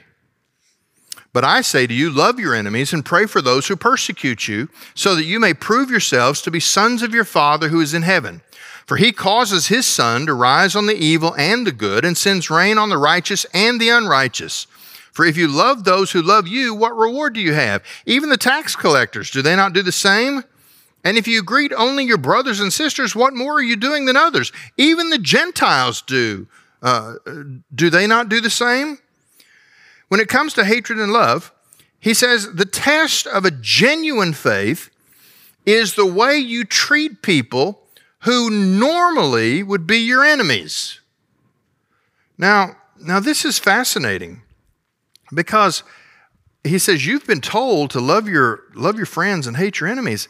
[1.34, 4.70] But I say to you, love your enemies and pray for those who persecute you,
[4.96, 8.04] so that you may prove yourselves to be sons of your Father who is in
[8.04, 8.42] heaven.
[8.86, 12.50] For he causes his sun to rise on the evil and the good, and sends
[12.50, 14.66] rain on the righteous and the unrighteous.
[15.12, 17.84] For if you love those who love you, what reward do you have?
[18.06, 20.46] Even the tax collectors, do they not do the same?
[21.04, 24.16] And if you greet only your brothers and sisters, what more are you doing than
[24.16, 24.52] others?
[24.78, 26.48] Even the Gentiles do.
[26.82, 27.16] Uh,
[27.74, 29.00] do they not do the same?
[30.08, 31.52] When it comes to hatred and love,
[32.00, 34.90] he says the test of a genuine faith
[35.66, 37.82] is the way you treat people
[38.20, 41.00] who normally would be your enemies.
[42.38, 44.42] Now, now this is fascinating
[45.34, 45.84] because
[46.64, 50.28] he says you've been told to love your love your friends and hate your enemies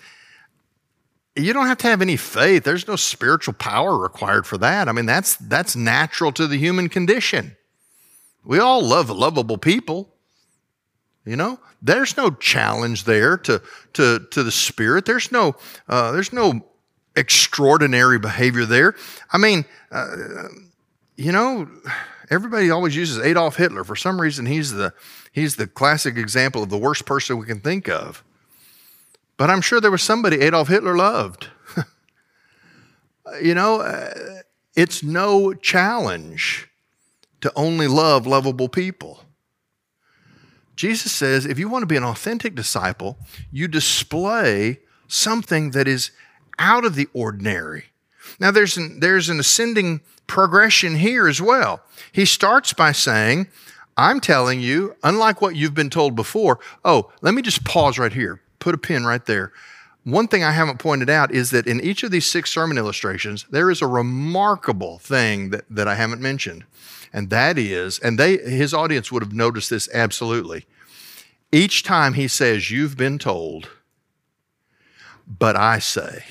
[1.35, 2.63] you don't have to have any faith.
[2.63, 4.87] There's no spiritual power required for that.
[4.87, 7.55] I mean, that's that's natural to the human condition.
[8.43, 10.09] We all love lovable people.
[11.25, 13.61] You know, there's no challenge there to
[13.93, 15.05] to to the spirit.
[15.05, 15.55] There's no
[15.87, 16.65] uh, there's no
[17.15, 18.95] extraordinary behavior there.
[19.31, 20.47] I mean, uh,
[21.15, 21.67] you know,
[22.29, 23.83] everybody always uses Adolf Hitler.
[23.83, 24.93] For some reason, he's the
[25.31, 28.23] he's the classic example of the worst person we can think of.
[29.37, 31.47] But I'm sure there was somebody Adolf Hitler loved.
[33.41, 34.41] you know, uh,
[34.75, 36.69] it's no challenge
[37.41, 39.23] to only love lovable people.
[40.75, 43.17] Jesus says if you want to be an authentic disciple,
[43.51, 46.11] you display something that is
[46.57, 47.85] out of the ordinary.
[48.39, 51.81] Now, there's an, there's an ascending progression here as well.
[52.11, 53.47] He starts by saying,
[53.97, 58.13] I'm telling you, unlike what you've been told before, oh, let me just pause right
[58.13, 59.51] here put a pin right there.
[60.05, 63.45] One thing I haven't pointed out is that in each of these six sermon illustrations,
[63.49, 66.63] there is a remarkable thing that, that I haven't mentioned.
[67.11, 70.65] And that is, and they his audience would have noticed this absolutely.
[71.51, 73.69] Each time he says, You've been told,
[75.27, 76.23] but I say.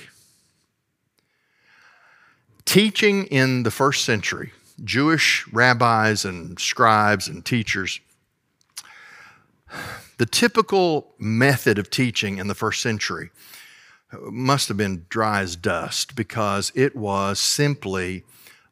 [2.64, 4.52] Teaching in the first century,
[4.82, 8.00] Jewish rabbis and scribes and teachers
[10.22, 13.30] the typical method of teaching in the first century
[14.30, 18.22] must have been dry as dust because it was simply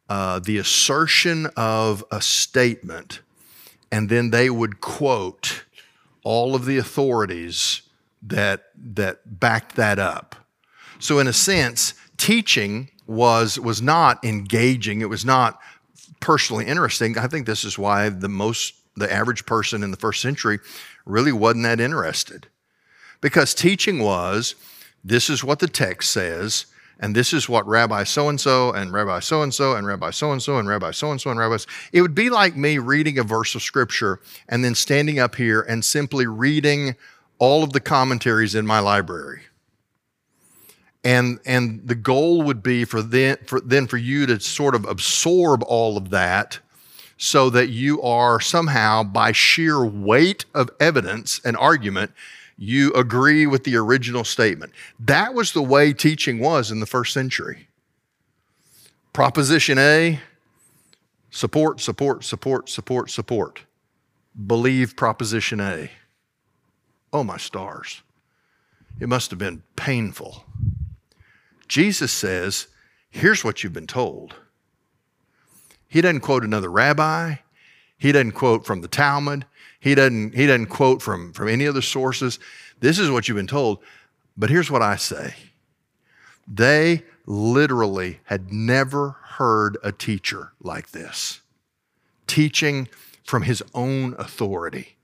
[0.08, 3.18] uh, the assertion of a statement,
[3.90, 5.64] and then they would quote
[6.22, 7.82] all of the authorities
[8.22, 10.36] that, that backed that up.
[11.00, 15.58] So, in a sense, teaching was, was not engaging, it was not
[16.20, 17.18] personally interesting.
[17.18, 20.60] I think this is why the most the average person in the first century
[21.04, 22.46] really wasn't that interested.
[23.20, 24.54] Because teaching was
[25.02, 26.66] this is what the text says,
[27.00, 30.10] and this is what Rabbi so and so, and Rabbi so and so, and Rabbi
[30.10, 31.56] so and so, and Rabbi so and so, and Rabbi.
[31.92, 35.62] It would be like me reading a verse of scripture and then standing up here
[35.62, 36.96] and simply reading
[37.38, 39.40] all of the commentaries in my library.
[41.02, 44.84] And, and the goal would be for then, for then for you to sort of
[44.84, 46.58] absorb all of that
[47.22, 52.10] so that you are somehow, by sheer weight of evidence and argument,
[52.56, 54.72] you agree with the original statement.
[54.98, 57.68] That was the way teaching was in the first century.
[59.12, 60.18] Proposition A
[61.30, 63.64] support, support, support, support, support.
[64.46, 65.90] Believe Proposition A.
[67.12, 68.00] Oh, my stars.
[68.98, 70.46] It must have been painful.
[71.68, 72.68] Jesus says,
[73.10, 74.36] Here's what you've been told.
[75.90, 77.34] He doesn't quote another rabbi.
[77.98, 79.44] He doesn't quote from the Talmud.
[79.80, 82.38] He doesn't, he doesn't quote from, from any other sources.
[82.78, 83.80] This is what you've been told.
[84.36, 85.34] But here's what I say
[86.46, 91.40] they literally had never heard a teacher like this,
[92.26, 92.88] teaching
[93.24, 94.96] from his own authority,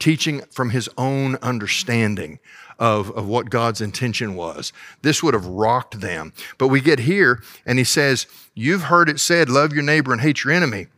[0.00, 2.38] teaching from his own understanding
[2.78, 4.72] of, of what God's intention was.
[5.02, 6.32] This would have rocked them.
[6.58, 10.20] But we get here, and he says, You've heard it said, love your neighbor and
[10.20, 10.88] hate your enemy.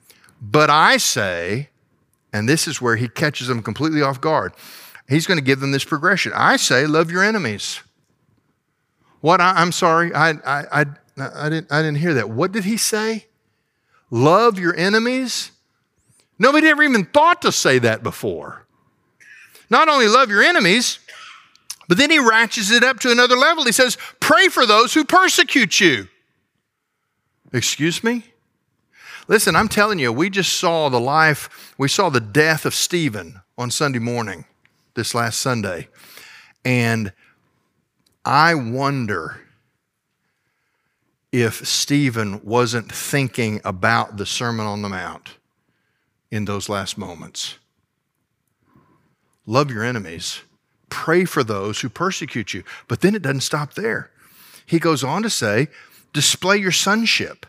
[0.41, 1.69] But I say,
[2.33, 4.53] and this is where he catches them completely off guard.
[5.09, 6.33] He's going to give them this progression.
[6.35, 7.81] I say, love your enemies.
[9.21, 9.41] What?
[9.41, 10.85] I, am sorry, I, I, I,
[11.17, 12.29] I, didn't, I didn't hear that.
[12.29, 13.27] What did he say?
[14.11, 15.53] Love your enemies?
[16.39, 18.67] Nobody ever even thought to say that before.
[19.71, 20.99] Not only love your enemies,
[21.89, 23.65] but then he ratchets it up to another level.
[23.65, 26.09] He says, pray for those who persecute you.
[27.53, 28.25] Excuse me?
[29.29, 33.41] Listen, I'm telling you, we just saw the life, we saw the death of Stephen
[33.57, 34.45] on Sunday morning,
[34.95, 35.89] this last Sunday.
[36.65, 37.13] And
[38.25, 39.41] I wonder
[41.33, 45.37] if Stephen wasn't thinking about the Sermon on the Mount
[46.31, 47.59] in those last moments.
[49.47, 50.43] Love your enemies,
[50.95, 52.63] pray for those who persecute you.
[52.87, 54.11] But then it doesn't stop there.
[54.65, 55.67] He goes on to say,
[56.13, 57.47] display your sonship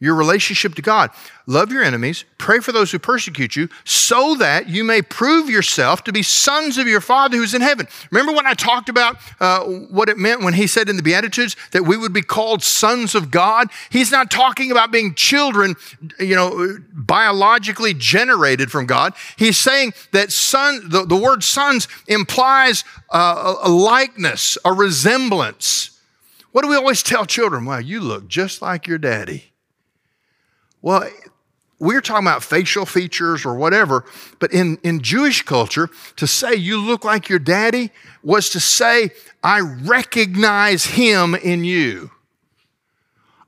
[0.00, 1.10] your relationship to God.
[1.46, 6.04] Love your enemies, pray for those who persecute you, so that you may prove yourself
[6.04, 7.88] to be sons of your Father who's in heaven.
[8.10, 11.56] Remember when I talked about uh, what it meant when he said in the Beatitudes
[11.72, 13.70] that we would be called sons of God?
[13.90, 15.74] He's not talking about being children,
[16.20, 19.14] you know, biologically generated from God.
[19.36, 25.98] He's saying that son, the, the word sons implies uh, a likeness, a resemblance.
[26.52, 27.64] What do we always tell children?
[27.64, 29.52] Well, you look just like your daddy.
[30.82, 31.08] Well,
[31.80, 34.04] we're talking about facial features or whatever,
[34.40, 37.90] but in, in Jewish culture, to say you look like your daddy
[38.22, 39.10] was to say,
[39.42, 42.10] I recognize him in you.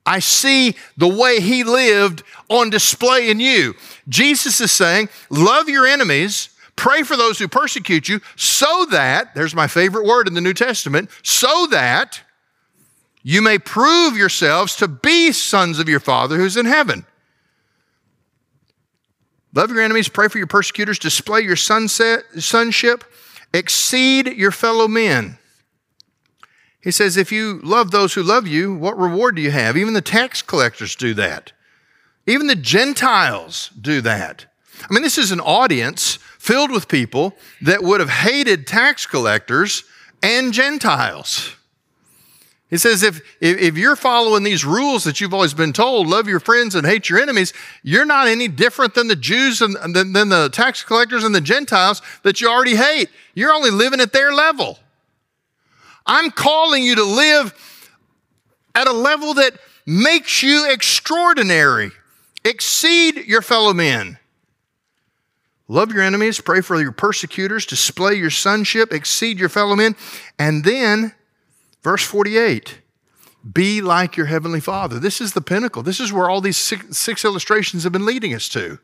[0.07, 3.75] I see the way he lived on display in you.
[4.09, 9.55] Jesus is saying, Love your enemies, pray for those who persecute you, so that, there's
[9.55, 12.23] my favorite word in the New Testament, so that
[13.23, 17.05] you may prove yourselves to be sons of your Father who's in heaven.
[19.55, 23.05] Love your enemies, pray for your persecutors, display your sunset, sonship,
[23.53, 25.39] exceed your fellow men.
[26.81, 29.77] He says, if you love those who love you, what reward do you have?
[29.77, 31.53] Even the tax collectors do that.
[32.27, 34.47] Even the Gentiles do that.
[34.89, 39.85] I mean, this is an audience filled with people that would have hated tax collectors
[40.23, 41.57] and Gentiles.
[42.71, 46.39] He says, if, if, you're following these rules that you've always been told, love your
[46.39, 47.53] friends and hate your enemies,
[47.83, 51.41] you're not any different than the Jews and than, than the tax collectors and the
[51.41, 53.11] Gentiles that you already hate.
[53.35, 54.79] You're only living at their level.
[56.07, 57.53] I'm calling you to live
[58.77, 59.55] at a level that
[59.85, 61.91] makes you extraordinary,
[62.45, 64.17] exceed your fellow men.
[65.67, 69.97] Love your enemies, pray for your persecutors, display your sonship, exceed your fellow men,
[70.39, 71.13] and then
[71.83, 72.81] Verse 48
[73.53, 74.99] Be like your heavenly Father.
[74.99, 75.83] This is the pinnacle.
[75.83, 78.79] This is where all these six, six illustrations have been leading us to.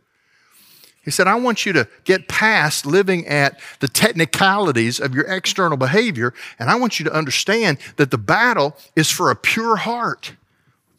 [1.07, 5.77] He said, I want you to get past living at the technicalities of your external
[5.77, 10.35] behavior, and I want you to understand that the battle is for a pure heart.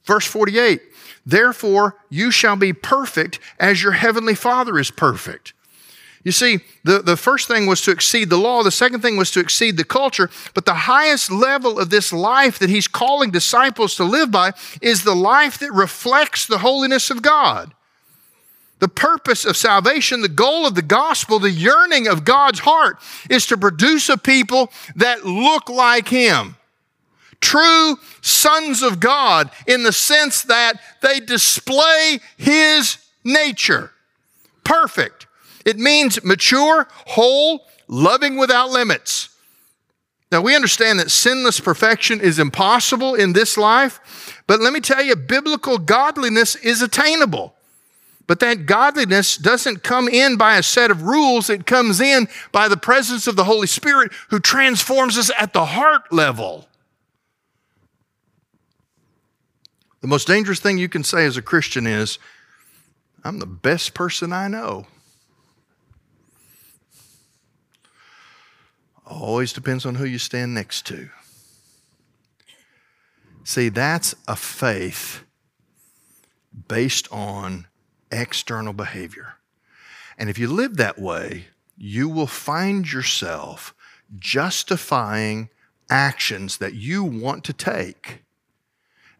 [0.06, 0.82] Verse 48
[1.26, 5.52] Therefore, you shall be perfect as your heavenly Father is perfect.
[6.24, 9.32] You see, the, the first thing was to exceed the law, the second thing was
[9.32, 13.96] to exceed the culture, but the highest level of this life that he's calling disciples
[13.96, 17.74] to live by is the life that reflects the holiness of God.
[18.80, 23.00] The purpose of salvation, the goal of the gospel, the yearning of God's heart
[23.30, 26.56] is to produce a people that look like Him.
[27.40, 33.92] True sons of God in the sense that they display His nature.
[34.64, 35.27] Perfect.
[35.68, 39.28] It means mature, whole, loving without limits.
[40.32, 45.04] Now, we understand that sinless perfection is impossible in this life, but let me tell
[45.04, 47.54] you, biblical godliness is attainable.
[48.28, 52.70] But that godliness doesn't come in by a set of rules, it comes in by
[52.70, 56.70] the presence of the Holy Spirit who transforms us at the heart level.
[60.00, 62.20] The most dangerous thing you can say as a Christian is,
[63.26, 64.88] I'm the best person I know.
[69.10, 71.10] Always depends on who you stand next to.
[73.44, 75.24] See, that's a faith
[76.68, 77.68] based on
[78.12, 79.36] external behavior.
[80.18, 81.46] And if you live that way,
[81.78, 83.74] you will find yourself
[84.18, 85.50] justifying
[85.90, 88.24] actions that you want to take.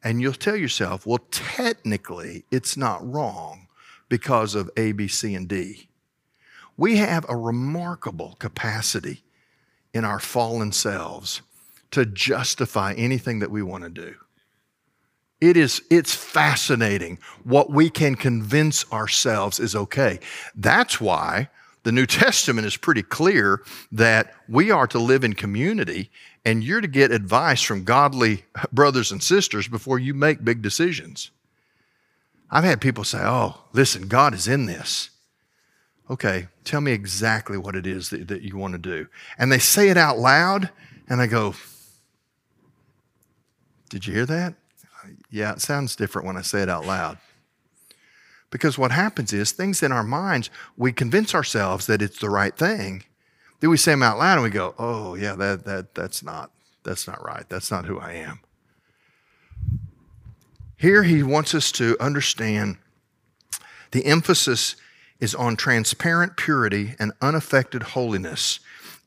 [0.04, 3.68] And you'll tell yourself, well, technically, it's not wrong
[4.10, 5.88] because of A, B, C, and D.
[6.76, 9.24] We have a remarkable capacity
[9.94, 11.42] in our fallen selves
[11.92, 14.16] to justify anything that we want to do.
[15.40, 20.20] It is it's fascinating what we can convince ourselves is okay.
[20.56, 21.50] That's why
[21.84, 23.62] the New Testament is pretty clear
[23.92, 26.10] that we are to live in community
[26.44, 31.32] and you're to get advice from godly brothers and sisters before you make big decisions.
[32.50, 35.12] I've had people say, "Oh, listen, God is in this."
[36.10, 39.08] Okay, tell me exactly what it is that, that you want to do.
[39.38, 40.70] And they say it out loud,
[41.10, 41.56] and I go,
[43.90, 44.56] Did you hear that?
[45.30, 47.18] Yeah, it sounds different when I say it out loud.
[48.50, 52.56] Because what happens is things in our minds, we convince ourselves that it's the right
[52.56, 53.04] thing.
[53.60, 56.52] Then we say them out loud and we go, oh yeah, that, that, that's not,
[56.84, 57.48] that's not right.
[57.50, 58.40] That's not who I am.
[60.78, 62.78] Here he wants us to understand
[63.92, 64.76] the emphasis
[65.20, 68.60] is on transparent purity and unaffected holiness.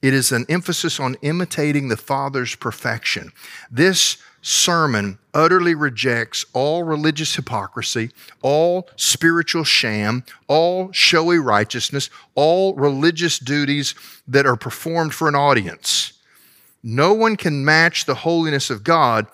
[0.03, 3.33] It is an emphasis on imitating the Father's perfection.
[3.71, 8.11] This sermon utterly rejects all religious hypocrisy,
[8.43, 13.95] all spiritual sham, all showy righteousness, all religious duties
[14.27, 16.15] that are performed for an audience.
[16.83, 19.27] No one can match the holiness of God.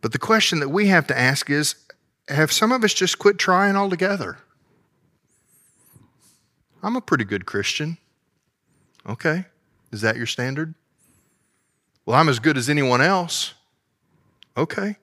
[0.00, 1.76] But the question that we have to ask is
[2.28, 4.38] have some of us just quit trying altogether?
[6.82, 7.98] I'm a pretty good Christian.
[9.08, 9.44] Okay.
[9.92, 10.74] Is that your standard?
[12.06, 13.54] Well, I'm as good as anyone else.
[14.56, 14.96] Okay.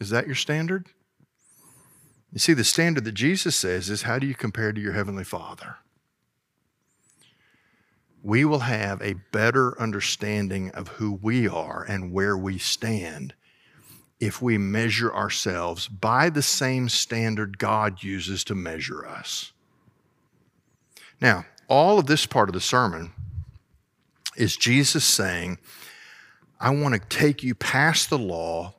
[0.00, 0.86] Is that your standard?
[2.32, 5.24] You see, the standard that Jesus says is how do you compare to your Heavenly
[5.24, 5.76] Father?
[8.22, 13.34] We will have a better understanding of who we are and where we stand
[14.20, 19.52] if we measure ourselves by the same standard God uses to measure us.
[21.22, 23.12] Now, all of this part of the sermon
[24.36, 25.58] is Jesus saying,
[26.60, 28.74] I want to take you past the law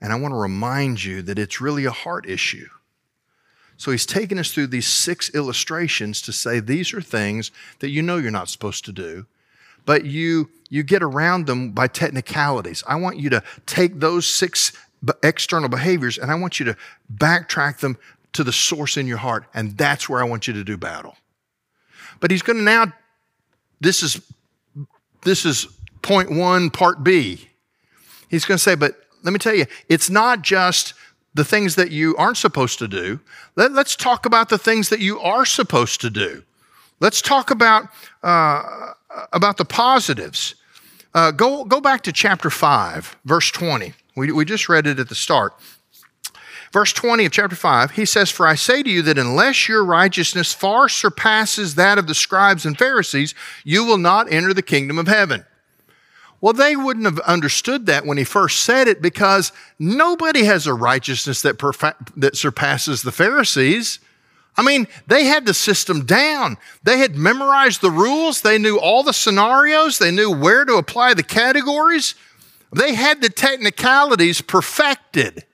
[0.00, 2.68] and I want to remind you that it's really a heart issue.
[3.76, 8.02] So he's taking us through these six illustrations to say these are things that you
[8.02, 9.26] know you're not supposed to do,
[9.84, 12.84] but you you get around them by technicalities.
[12.86, 14.72] I want you to take those six
[15.22, 16.76] external behaviors and I want you to
[17.12, 17.96] backtrack them
[18.34, 21.16] to the source in your heart, and that's where I want you to do battle.
[22.20, 22.92] But he's going to now,
[23.80, 24.20] this is,
[25.22, 25.66] this is
[26.02, 27.48] point one, part B.
[28.28, 30.94] He's going to say, but let me tell you, it's not just
[31.34, 33.20] the things that you aren't supposed to do.
[33.56, 36.42] Let, us talk about the things that you are supposed to do.
[37.00, 37.88] Let's talk about,
[38.22, 38.92] uh,
[39.32, 40.54] about the positives.
[41.14, 43.94] Uh, go, go back to chapter 5, verse 20.
[44.16, 45.54] We, we just read it at the start.
[46.72, 49.84] Verse 20 of chapter 5, he says, For I say to you that unless your
[49.84, 54.96] righteousness far surpasses that of the scribes and Pharisees, you will not enter the kingdom
[54.96, 55.44] of heaven.
[56.40, 60.72] Well, they wouldn't have understood that when he first said it because nobody has a
[60.72, 63.98] righteousness that, perfa- that surpasses the Pharisees.
[64.56, 66.56] I mean, they had the system down.
[66.82, 68.40] They had memorized the rules.
[68.40, 69.98] They knew all the scenarios.
[69.98, 72.14] They knew where to apply the categories.
[72.74, 75.44] They had the technicalities perfected.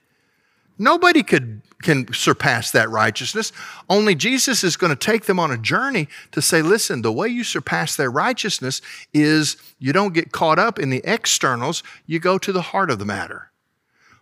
[0.77, 3.51] Nobody could can surpass that righteousness.
[3.87, 7.27] Only Jesus is going to take them on a journey to say, listen, the way
[7.27, 8.81] you surpass their righteousness
[9.13, 12.97] is you don't get caught up in the externals, you go to the heart of
[12.97, 13.51] the matter.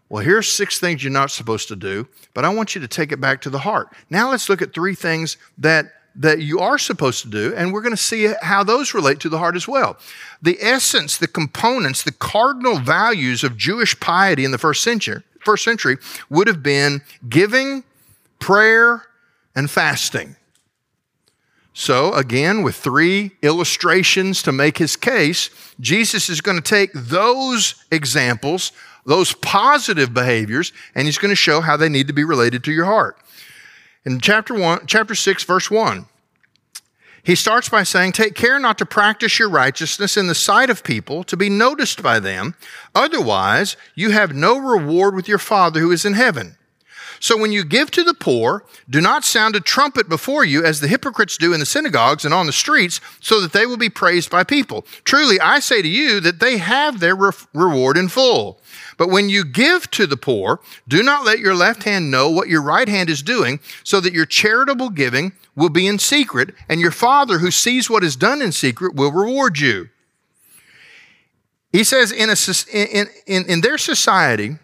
[0.10, 3.12] Well, here's six things you're not supposed to do, but I want you to take
[3.12, 3.88] it back to the heart.
[4.10, 7.82] Now let's look at three things that that you are supposed to do, and we're
[7.82, 9.98] going to see how those relate to the heart as well.
[10.42, 15.64] The essence, the components, the cardinal values of Jewish piety in the first century, first
[15.64, 15.98] century
[16.30, 17.84] would have been giving,
[18.40, 19.04] prayer,
[19.56, 20.36] and fasting.
[21.78, 27.76] So, again, with three illustrations to make his case, Jesus is going to take those
[27.92, 28.72] examples,
[29.06, 32.72] those positive behaviors, and he's going to show how they need to be related to
[32.72, 33.18] your heart.
[34.06, 36.06] In chapter 1, chapter 6, verse 1,
[37.26, 40.84] he starts by saying, Take care not to practice your righteousness in the sight of
[40.84, 42.54] people, to be noticed by them.
[42.94, 46.56] Otherwise, you have no reward with your Father who is in heaven.
[47.20, 50.80] So when you give to the poor, do not sound a trumpet before you as
[50.80, 53.90] the hypocrites do in the synagogues and on the streets, so that they will be
[53.90, 54.86] praised by people.
[55.04, 58.60] Truly, I say to you that they have their re- reward in full.
[58.98, 62.50] But when you give to the poor, do not let your left hand know what
[62.50, 66.82] your right hand is doing, so that your charitable giving will be in secret, and
[66.82, 69.90] your Father who sees what is done in secret will reward you.
[71.72, 72.36] He says, in, a,
[72.74, 74.58] in, in, in their society,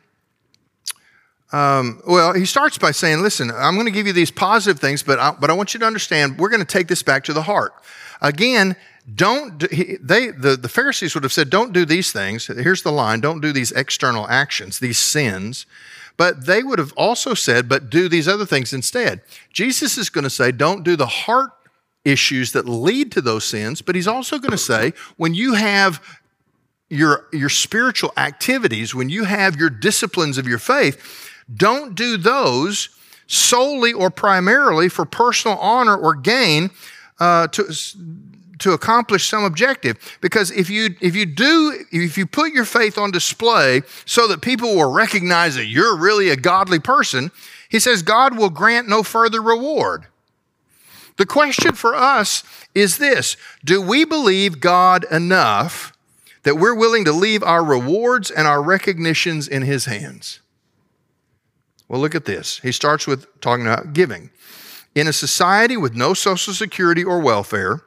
[1.52, 5.04] um, well, he starts by saying, listen, I'm going to give you these positive things,
[5.04, 7.34] but I, but I want you to understand we're going to take this back to
[7.34, 7.74] the heart.
[8.22, 8.76] Again,
[9.14, 12.48] don't they the, the Pharisees would have said, don't do these things.
[12.48, 15.66] Here's the line, don't do these external actions, these sins.
[16.22, 19.24] But they would have also said, but do these other things instead.
[19.52, 21.50] Jesus is going to say, don't do the heart
[22.06, 26.00] issues that lead to those sins, but he's also going to say, when you have
[26.92, 32.90] your, your spiritual activities, when you have your disciplines of your faith, don't do those
[33.26, 36.70] solely or primarily for personal honor or gain
[37.20, 37.74] uh, to,
[38.62, 40.18] to accomplish some objective.
[40.22, 44.42] Because if you, if you do, if you put your faith on display so that
[44.42, 47.32] people will recognize that you're really a godly person,
[47.70, 50.06] he says God will grant no further reward.
[51.18, 52.44] The question for us
[52.74, 55.94] is this Do we believe God enough
[56.44, 60.40] that we're willing to leave our rewards and our recognitions in His hands?
[61.88, 62.60] Well, look at this.
[62.60, 64.32] He starts with talking about giving.
[64.96, 67.82] In a society with no social security or welfare,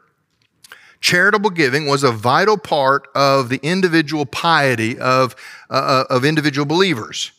[1.05, 5.37] charitable giving was a vital part of the individual piety of,
[5.69, 7.31] uh, uh of individual believers.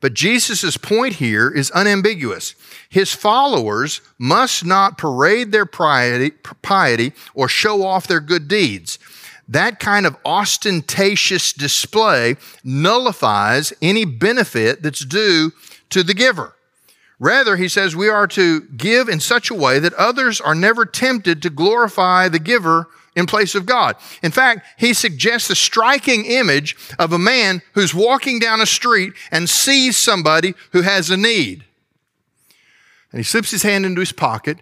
[0.00, 2.56] But Jesus' point here is unambiguous.
[2.90, 6.32] His followers must not parade their piety,
[6.62, 8.98] piety or show off their good deeds.
[9.48, 15.52] That kind of ostentatious display nullifies any benefit that's due
[15.90, 16.55] to the giver.
[17.18, 20.84] Rather, he says we are to give in such a way that others are never
[20.84, 23.96] tempted to glorify the giver in place of God.
[24.22, 29.14] In fact, he suggests a striking image of a man who's walking down a street
[29.30, 31.64] and sees somebody who has a need.
[33.10, 34.58] And he slips his hand into his pocket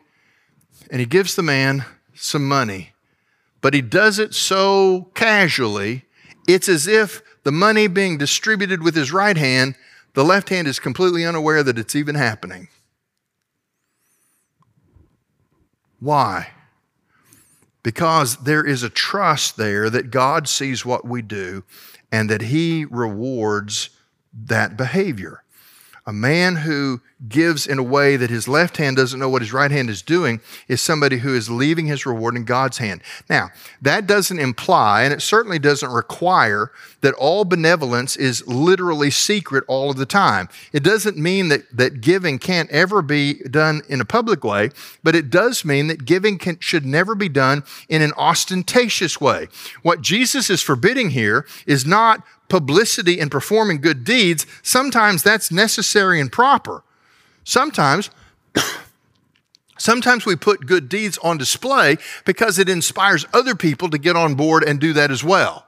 [0.91, 1.85] and he gives the man
[2.15, 2.93] some money.
[3.61, 6.05] But he does it so casually,
[6.47, 9.75] it's as if the money being distributed with his right hand
[10.15, 12.69] the left hand is completely unaware that it's even happening.
[16.01, 16.49] Why?
[17.83, 21.65] Because there is a trust there that God sees what we do
[22.11, 23.91] and that He rewards
[24.33, 25.44] that behavior.
[26.07, 29.55] A man who gives in a way that his left hand doesn't know what his
[29.55, 33.01] right hand is doing is somebody who is leaving his reward in God's hand.
[33.31, 33.51] Now,
[33.81, 39.91] that doesn't imply, and it certainly doesn't require, that all benevolence is literally secret all
[39.91, 40.51] of the time.
[40.73, 44.71] It doesn't mean that, that giving can't ever be done in a public way,
[45.03, 49.49] but it does mean that giving can, should never be done in an ostentatious way.
[49.83, 54.47] What Jesus is forbidding here is not publicity and performing good deeds.
[54.63, 56.85] Sometimes that's necessary and proper.
[57.45, 58.11] Sometimes,
[59.79, 64.35] sometimes we put good deeds on display because it inspires other people to get on
[64.35, 65.67] board and do that as well.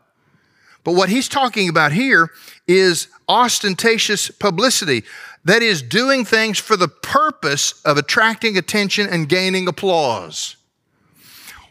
[0.85, 2.31] But what he's talking about here
[2.69, 5.03] is ostentatious publicity.
[5.45, 10.57] That is, doing things for the purpose of attracting attention and gaining applause.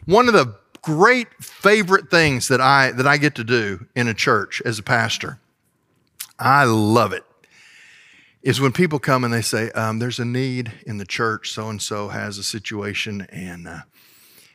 [0.04, 1.28] One of the great
[1.66, 5.40] favorite things that I, that I get to do in a church as a pastor,
[6.38, 7.24] I love it
[8.42, 11.50] is when people come and they say, um, "There's a need in the church.
[11.50, 13.80] So and so has a situation, and uh,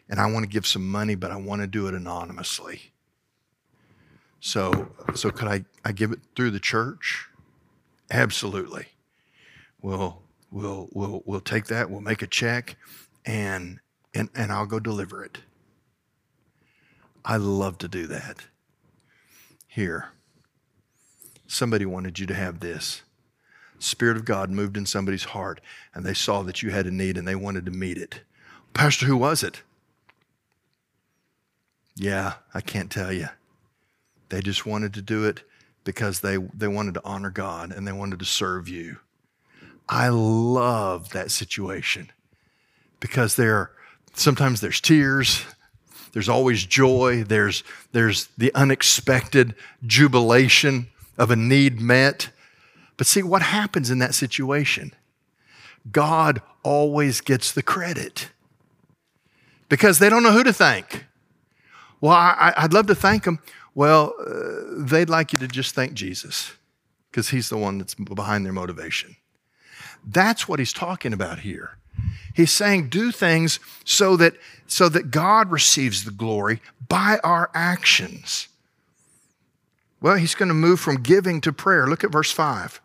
[0.09, 2.93] and I want to give some money, but I want to do it anonymously.
[4.39, 7.27] So so could I I give it through the church?
[8.09, 8.85] Absolutely.
[9.81, 11.89] We'll we'll we'll we'll take that.
[11.89, 12.77] We'll make a check,
[13.25, 13.81] and
[14.13, 15.39] and and I'll go deliver it.
[17.23, 18.45] I love to do that.
[19.67, 20.11] Here."
[21.51, 23.01] somebody wanted you to have this.
[23.77, 25.59] Spirit of God moved in somebody's heart
[25.93, 28.21] and they saw that you had a need and they wanted to meet it.
[28.73, 29.63] Pastor, who was it?
[31.95, 33.27] Yeah, I can't tell you.
[34.29, 35.43] They just wanted to do it
[35.83, 38.97] because they, they wanted to honor God and they wanted to serve you.
[39.89, 42.11] I love that situation
[43.01, 43.71] because there
[44.13, 45.43] sometimes there's tears,
[46.13, 49.55] there's always joy, there's, there's the unexpected
[49.85, 50.87] jubilation
[51.17, 52.29] of a need met.
[52.97, 54.93] But see, what happens in that situation?
[55.91, 58.29] God always gets the credit
[59.69, 61.05] because they don't know who to thank.
[62.01, 63.39] Well, I, would love to thank them.
[63.73, 66.51] Well, uh, they'd like you to just thank Jesus
[67.09, 69.15] because he's the one that's behind their motivation.
[70.05, 71.77] That's what he's talking about here.
[72.33, 74.33] He's saying do things so that
[74.67, 78.47] so that God receives the glory by our actions.
[79.99, 81.87] Well, he's going to move from giving to prayer.
[81.87, 82.79] Look at verse 5.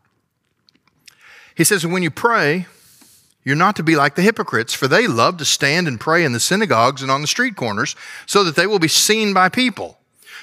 [1.54, 2.66] He says, And When you pray,
[3.44, 6.32] you're not to be like the hypocrites, for they love to stand and pray in
[6.32, 7.94] the synagogues and on the street corners,
[8.26, 9.98] so that they will be seen by people.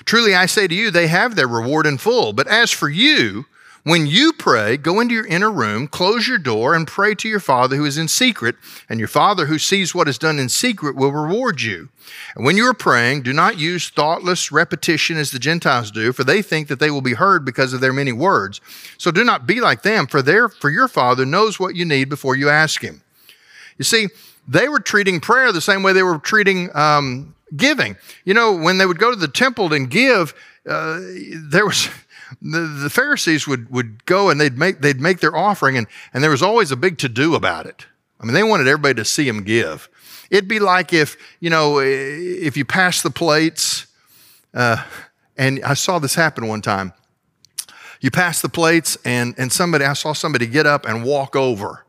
[0.05, 2.33] Truly, I say to you, they have their reward in full.
[2.33, 3.45] But as for you,
[3.83, 7.41] when you pray, go into your inner room, close your door, and pray to your
[7.41, 8.55] Father who is in secret,
[8.87, 11.89] and your Father who sees what is done in secret will reward you.
[12.35, 16.23] And when you are praying, do not use thoughtless repetition as the Gentiles do, for
[16.23, 18.61] they think that they will be heard because of their many words.
[18.97, 22.07] So do not be like them, for their for your Father knows what you need
[22.07, 23.01] before you ask Him.
[23.77, 24.07] You see,
[24.47, 27.97] they were treating prayer the same way they were treating um, giving.
[28.23, 30.33] You know, when they would go to the temple and give,
[30.67, 30.99] uh,
[31.35, 31.89] there was
[32.41, 36.23] the, the Pharisees would, would go and they'd make, they'd make their offering, and, and
[36.23, 37.85] there was always a big to do about it.
[38.19, 39.89] I mean, they wanted everybody to see them give.
[40.29, 43.87] It'd be like if, you know, if you pass the plates,
[44.53, 44.83] uh,
[45.37, 46.93] and I saw this happen one time.
[48.01, 51.85] You pass the plates, and, and somebody, I saw somebody get up and walk over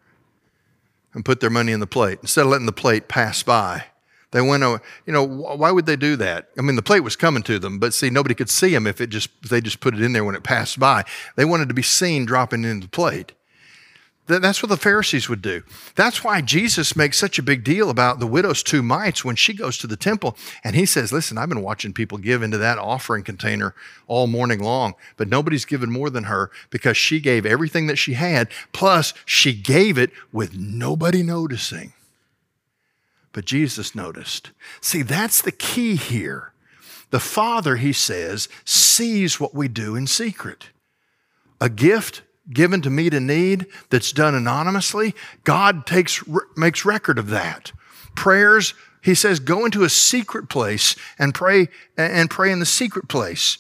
[1.13, 3.87] and put their money in the plate instead of letting the plate pass by.
[4.35, 6.49] They went, you know, why would they do that?
[6.59, 9.01] I mean, the plate was coming to them, but see, nobody could see them if
[9.01, 11.05] it just if they just put it in there when it passed by.
[11.37, 13.31] They wanted to be seen dropping into the plate.
[14.27, 15.63] That's what the Pharisees would do.
[15.95, 19.55] That's why Jesus makes such a big deal about the widow's two mites when she
[19.55, 20.37] goes to the temple.
[20.65, 23.73] And he says, Listen, I've been watching people give into that offering container
[24.09, 28.15] all morning long, but nobody's given more than her because she gave everything that she
[28.15, 31.93] had, plus she gave it with nobody noticing
[33.35, 34.53] but Jesus noticed.
[34.81, 36.53] See, that's the key here.
[37.11, 40.71] The Father, he says, sees what we do in secret.
[41.61, 45.15] A gift given to meet a need that's done anonymously,
[45.45, 46.23] God takes,
[46.57, 47.73] makes record of that.
[48.15, 53.09] Prayers, he says, go into a secret place and pray and pray in the secret
[53.09, 53.59] place.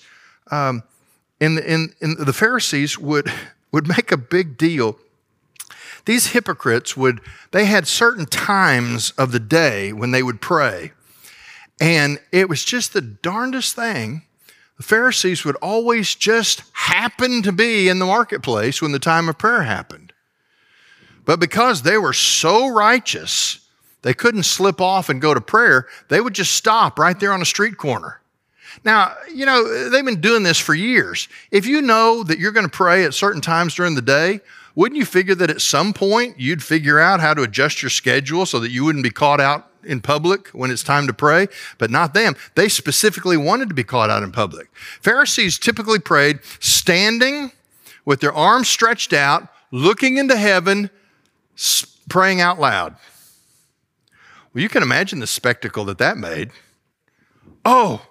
[0.50, 0.84] Um,
[1.40, 3.32] in, in, in the Pharisees would,
[3.72, 4.98] would make a big deal
[6.04, 10.92] these hypocrites would, they had certain times of the day when they would pray.
[11.80, 14.22] And it was just the darndest thing.
[14.76, 19.38] The Pharisees would always just happen to be in the marketplace when the time of
[19.38, 20.12] prayer happened.
[21.24, 23.60] But because they were so righteous,
[24.02, 25.86] they couldn't slip off and go to prayer.
[26.08, 28.20] They would just stop right there on a street corner.
[28.84, 31.28] Now, you know, they've been doing this for years.
[31.50, 34.40] If you know that you're going to pray at certain times during the day,
[34.74, 38.44] wouldn't you figure that at some point you'd figure out how to adjust your schedule
[38.44, 41.46] so that you wouldn't be caught out in public when it's time to pray?
[41.78, 42.34] But not them.
[42.56, 44.68] They specifically wanted to be caught out in public.
[45.00, 47.52] Pharisees typically prayed standing
[48.04, 50.90] with their arms stretched out, looking into heaven,
[52.08, 52.96] praying out loud.
[54.52, 56.50] Well, you can imagine the spectacle that that made.
[57.64, 58.06] Oh,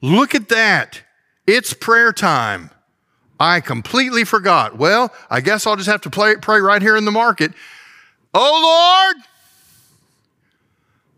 [0.00, 1.02] look at that.
[1.46, 2.70] It's prayer time.
[3.38, 4.76] I completely forgot.
[4.76, 7.52] Well, I guess I'll just have to play, pray right here in the market.
[8.32, 9.24] Oh Lord!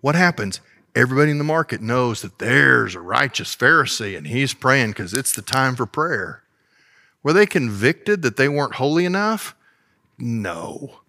[0.01, 0.61] What happens?
[0.95, 5.35] Everybody in the market knows that there's a righteous Pharisee and he's praying because it's
[5.35, 6.43] the time for prayer.
[7.23, 9.55] Were they convicted that they weren't holy enough?
[10.19, 11.01] No.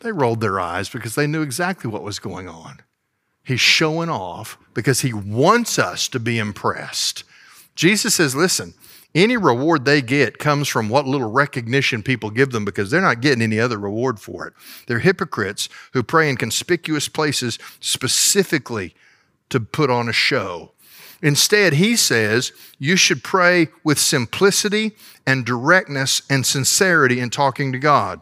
[0.00, 2.80] They rolled their eyes because they knew exactly what was going on.
[3.42, 7.24] He's showing off because he wants us to be impressed.
[7.74, 8.74] Jesus says, listen,
[9.16, 13.22] any reward they get comes from what little recognition people give them because they're not
[13.22, 14.52] getting any other reward for it.
[14.86, 18.94] They're hypocrites who pray in conspicuous places specifically
[19.48, 20.72] to put on a show.
[21.22, 24.94] Instead, he says you should pray with simplicity
[25.26, 28.20] and directness and sincerity in talking to God.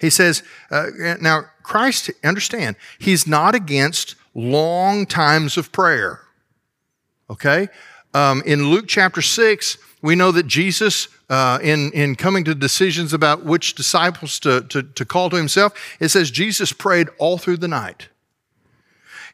[0.00, 0.86] He says, uh,
[1.20, 6.22] now, Christ, understand, he's not against long times of prayer.
[7.30, 7.68] Okay?
[8.16, 13.12] Um, in Luke chapter 6, we know that Jesus, uh, in, in coming to decisions
[13.12, 17.58] about which disciples to, to, to call to himself, it says Jesus prayed all through
[17.58, 18.08] the night.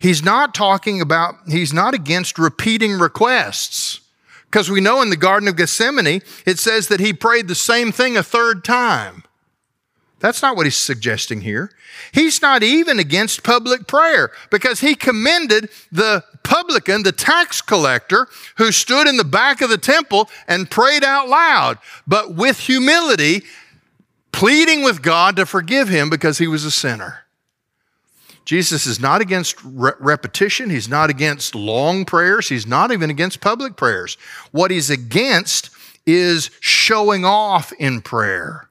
[0.01, 4.01] He's not talking about, he's not against repeating requests.
[4.47, 7.93] Because we know in the Garden of Gethsemane, it says that he prayed the same
[7.93, 9.22] thing a third time.
[10.23, 11.73] That's not what he's suggesting here.
[12.12, 18.70] He's not even against public prayer because he commended the publican, the tax collector, who
[18.70, 23.43] stood in the back of the temple and prayed out loud, but with humility,
[24.31, 27.25] pleading with God to forgive him because he was a sinner.
[28.45, 30.70] Jesus is not against re- repetition.
[30.70, 32.49] He's not against long prayers.
[32.49, 34.16] He's not even against public prayers.
[34.53, 35.70] What he's against
[36.07, 38.68] is showing off in prayer.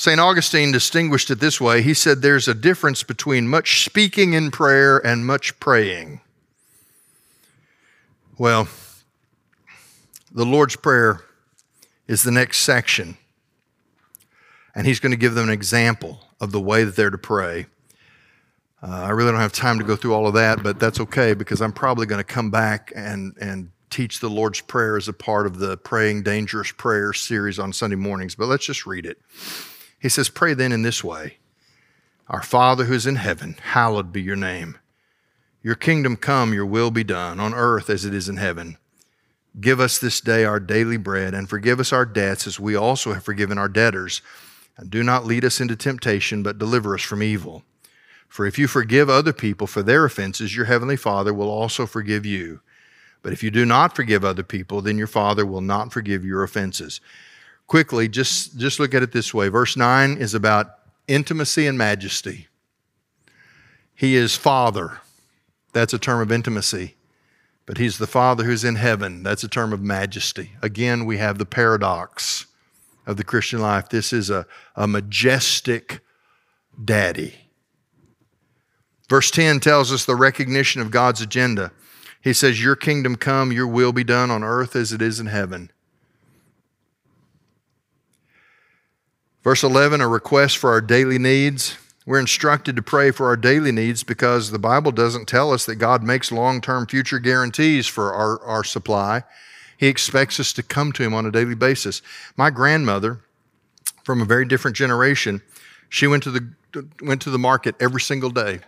[0.00, 0.18] St.
[0.18, 1.82] Augustine distinguished it this way.
[1.82, 6.22] He said there's a difference between much speaking in prayer and much praying.
[8.38, 8.66] Well,
[10.32, 11.20] the Lord's Prayer
[12.08, 13.18] is the next section.
[14.74, 17.66] And he's going to give them an example of the way that they're to pray.
[18.82, 21.34] Uh, I really don't have time to go through all of that, but that's okay
[21.34, 25.12] because I'm probably going to come back and, and teach the Lord's Prayer as a
[25.12, 28.34] part of the Praying Dangerous Prayer series on Sunday mornings.
[28.34, 29.18] But let's just read it.
[30.00, 31.36] He says, Pray then in this way
[32.26, 34.78] Our Father who is in heaven, hallowed be your name.
[35.62, 38.78] Your kingdom come, your will be done, on earth as it is in heaven.
[39.60, 43.12] Give us this day our daily bread, and forgive us our debts as we also
[43.12, 44.22] have forgiven our debtors.
[44.78, 47.64] And do not lead us into temptation, but deliver us from evil.
[48.26, 52.24] For if you forgive other people for their offenses, your heavenly Father will also forgive
[52.24, 52.60] you.
[53.22, 56.42] But if you do not forgive other people, then your Father will not forgive your
[56.42, 57.00] offenses.
[57.70, 59.46] Quickly, just, just look at it this way.
[59.46, 60.74] Verse 9 is about
[61.06, 62.48] intimacy and majesty.
[63.94, 64.98] He is Father.
[65.72, 66.96] That's a term of intimacy.
[67.66, 69.22] But He's the Father who's in heaven.
[69.22, 70.50] That's a term of majesty.
[70.60, 72.46] Again, we have the paradox
[73.06, 73.88] of the Christian life.
[73.88, 76.00] This is a, a majestic
[76.84, 77.34] daddy.
[79.08, 81.70] Verse 10 tells us the recognition of God's agenda.
[82.20, 85.26] He says, Your kingdom come, your will be done on earth as it is in
[85.26, 85.70] heaven.
[89.42, 91.78] Verse 11, a request for our daily needs.
[92.04, 95.76] We're instructed to pray for our daily needs because the Bible doesn't tell us that
[95.76, 99.22] God makes long term future guarantees for our, our supply.
[99.78, 102.02] He expects us to come to Him on a daily basis.
[102.36, 103.20] My grandmother,
[104.04, 105.40] from a very different generation,
[105.88, 108.60] she went to the, went to the market every single day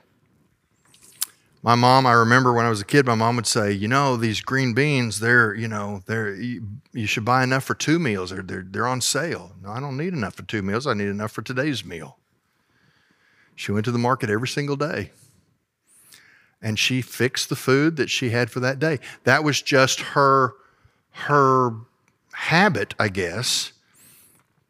[1.63, 4.17] my mom, I remember when I was a kid, my mom would say, you know,
[4.17, 8.31] these green beans, they're, you know, they're, you, you should buy enough for two meals.
[8.31, 9.53] They're, they're, they're on sale.
[9.63, 10.89] No, I don't need enough for two meals.
[10.89, 12.19] I need enough for today's meal.
[13.55, 15.13] She went to the market every single day
[16.61, 18.99] and she fixed the food that she had for that day.
[19.23, 20.55] That was just her,
[21.11, 21.71] her
[22.33, 23.73] habit, I guess.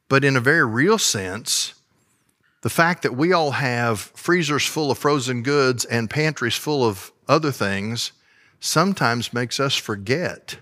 [0.09, 1.75] But in a very real sense,
[2.63, 7.13] the fact that we all have freezers full of frozen goods and pantries full of
[7.29, 8.13] other things
[8.61, 10.59] sometimes makes us forget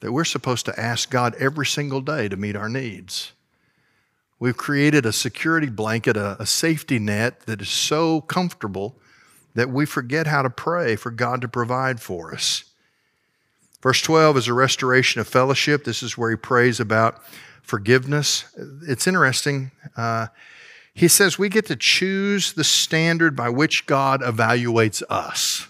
[0.00, 3.32] that we're supposed to ask God every single day to meet our needs.
[4.40, 8.98] We've created a security blanket, a, a, safety net that is so comfortable
[9.54, 12.64] that we forget how to pray for God to provide for us.
[13.80, 15.84] Verse 12 is a restoration of fellowship.
[15.84, 17.22] This is where he prays about
[17.62, 18.44] forgiveness.
[18.86, 19.70] It's interesting.
[19.96, 20.26] Uh,
[20.94, 25.68] he says we get to choose the standard by which God evaluates us.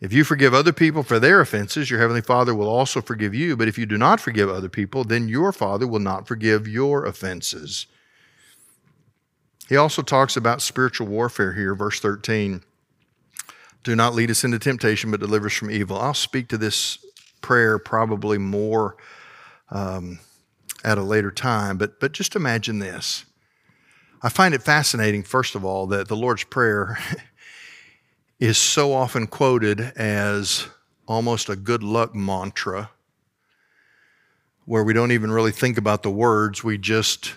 [0.00, 3.56] If you forgive other people for their offenses, your heavenly Father will also forgive you.
[3.56, 7.06] But if you do not forgive other people, then your Father will not forgive your
[7.06, 7.86] offenses.
[9.68, 12.62] He also talks about spiritual warfare here, verse 13.
[13.84, 15.96] Do not lead us into temptation, but deliver us from evil.
[15.96, 16.98] I'll speak to this
[17.40, 18.96] prayer probably more
[19.70, 20.18] um,
[20.84, 23.24] at a later time, but, but just imagine this
[24.24, 26.96] I find it fascinating, first of all, that the Lord's Prayer
[28.38, 30.68] is so often quoted as
[31.08, 32.90] almost a good luck mantra
[34.64, 36.62] where we don't even really think about the words.
[36.62, 37.34] We just,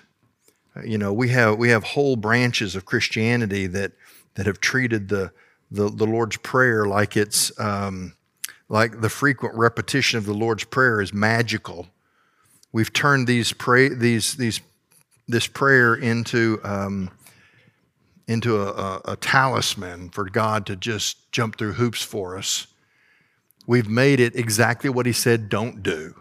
[0.83, 3.93] you know, we have, we have whole branches of Christianity that,
[4.35, 5.31] that have treated the,
[5.71, 8.13] the, the Lord's Prayer like it's, um,
[8.69, 11.87] like the frequent repetition of the Lord's Prayer is magical.
[12.71, 14.61] We've turned these, pray, these, these
[15.27, 17.11] this prayer into um,
[18.27, 22.67] into a, a, a talisman for God to just jump through hoops for us.
[23.67, 26.15] We've made it exactly what He said don't do.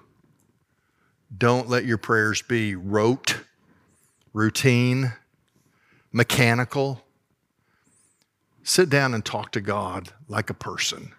[1.37, 3.41] Don't let your prayers be rote,
[4.33, 5.15] routine,
[6.13, 7.03] mechanical.
[8.63, 11.13] Sit down and talk to God like a person.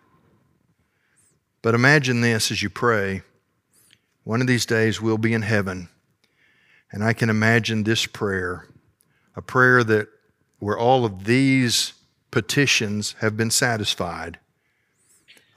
[1.61, 3.21] But imagine this as you pray
[4.23, 5.89] One of these days we'll be in heaven.
[6.91, 8.67] And I can imagine this prayer,
[9.35, 10.07] a prayer that
[10.59, 11.93] where all of these
[12.31, 14.39] petitions have been satisfied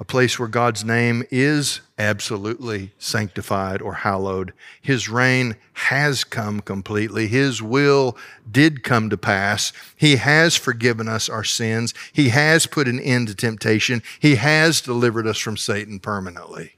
[0.00, 4.52] a place where God's name is absolutely sanctified or hallowed.
[4.80, 7.26] His reign has come completely.
[7.26, 8.16] His will
[8.48, 9.72] did come to pass.
[9.96, 11.94] He has forgiven us our sins.
[12.12, 14.04] He has put an end to temptation.
[14.20, 16.76] He has delivered us from Satan permanently.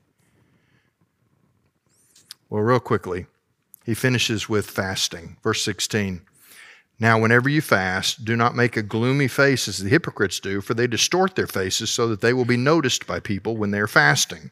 [2.49, 3.27] Well, real quickly,
[3.85, 5.37] he finishes with fasting.
[5.43, 6.23] Verse 16.
[6.99, 10.75] Now, whenever you fast, do not make a gloomy face as the hypocrites do, for
[10.75, 13.87] they distort their faces so that they will be noticed by people when they are
[13.87, 14.51] fasting.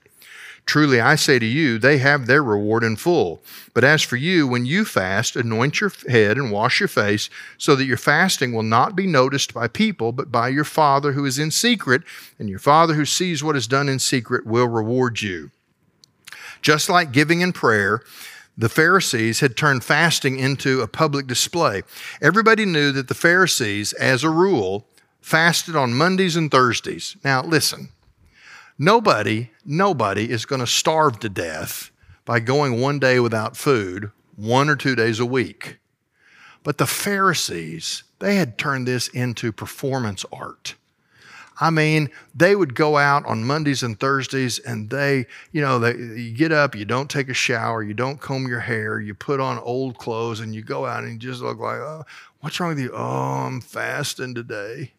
[0.65, 3.43] Truly, I say to you, they have their reward in full.
[3.73, 7.75] But as for you, when you fast, anoint your head and wash your face, so
[7.75, 11.39] that your fasting will not be noticed by people, but by your Father who is
[11.39, 12.03] in secret,
[12.39, 15.51] and your Father who sees what is done in secret will reward you.
[16.61, 18.03] Just like giving in prayer,
[18.59, 21.83] the Pharisees had turned fasting into a public display.
[22.21, 24.89] Everybody knew that the Pharisees, as a rule,
[25.21, 27.17] fasted on Mondays and Thursdays.
[27.23, 27.91] Now, listen,
[28.77, 31.93] nobody, nobody is going to starve to death
[32.25, 35.79] by going one day without food, one or two days a week.
[36.65, 40.75] But the Pharisees, they had turned this into performance art.
[41.61, 45.97] I mean, they would go out on Mondays and Thursdays and they, you know, they,
[45.97, 49.41] you get up, you don't take a shower, you don't comb your hair, you put
[49.41, 52.05] on old clothes and you go out and you just look like, oh,
[52.41, 52.93] what's wrong with you?
[52.95, 54.93] Oh, I'm fasting today.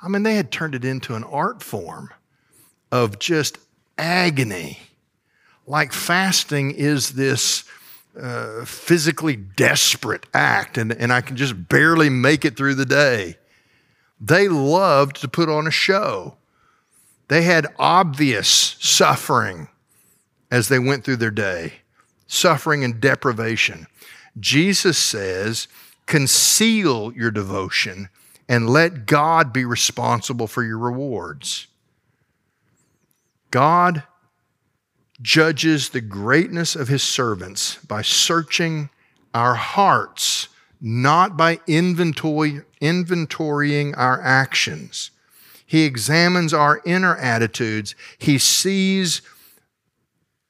[0.00, 2.10] I mean, they had turned it into an art form
[2.92, 3.58] of just
[3.98, 4.78] agony.
[5.66, 7.64] Like fasting is this
[8.20, 13.38] uh, physically desperate act, and, and I can just barely make it through the day.
[14.24, 16.36] They loved to put on a show.
[17.26, 19.66] They had obvious suffering
[20.48, 21.72] as they went through their day,
[22.28, 23.88] suffering and deprivation.
[24.38, 25.66] Jesus says,
[26.06, 28.10] conceal your devotion
[28.48, 31.66] and let God be responsible for your rewards.
[33.50, 34.04] God
[35.20, 38.88] judges the greatness of his servants by searching
[39.34, 40.48] our hearts
[40.80, 45.12] not by inventory, inventorying our actions.
[45.64, 47.94] He examines our inner attitudes.
[48.18, 49.22] He sees,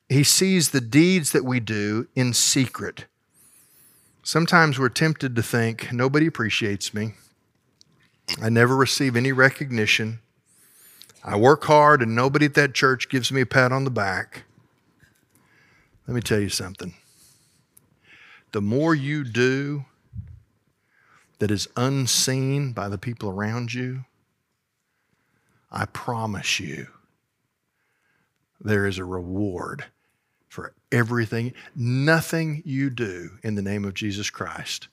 [0.08, 3.04] he sees the deeds that we do in secret.
[4.24, 7.14] Sometimes we're tempted to think, nobody appreciates me.
[8.40, 10.20] I never receive any recognition.
[11.24, 14.44] I work hard and nobody at that church gives me a pat on the back.
[16.06, 16.94] Let me tell you something.
[18.52, 19.84] The more you do,
[21.42, 24.04] that is unseen by the people around you,
[25.72, 26.86] I promise you
[28.60, 29.86] there is a reward
[30.48, 31.52] for everything.
[31.74, 34.86] Nothing you do in the name of Jesus Christ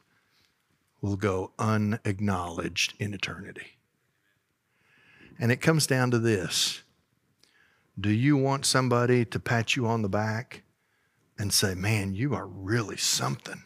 [1.02, 3.78] will go unacknowledged in eternity.
[5.38, 6.82] And it comes down to this
[8.02, 10.64] Do you want somebody to pat you on the back
[11.38, 13.62] and say, Man, you are really something?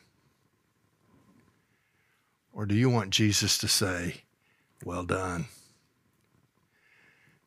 [2.63, 4.21] Or do you want Jesus to say,
[4.85, 5.47] Well done?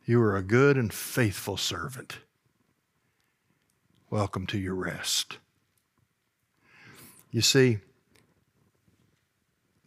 [0.05, 2.19] You are a good and faithful servant.
[4.11, 5.39] Welcome to your rest.
[7.31, 7.79] You see,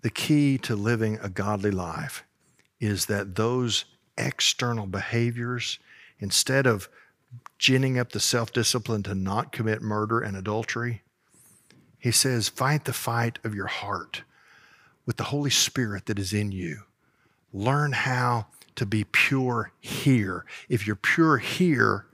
[0.02, 2.24] the key to living a godly life
[2.80, 3.86] is that those
[4.18, 5.78] external behaviors,
[6.18, 6.90] instead of
[7.60, 11.04] ginning up the self discipline to not commit murder and adultery,
[12.00, 14.24] he says, fight the fight of your heart
[15.10, 16.84] with the Holy Spirit that is in you.
[17.52, 18.46] Learn how
[18.76, 20.46] to be pure here.
[20.70, 22.06] If you're pure here,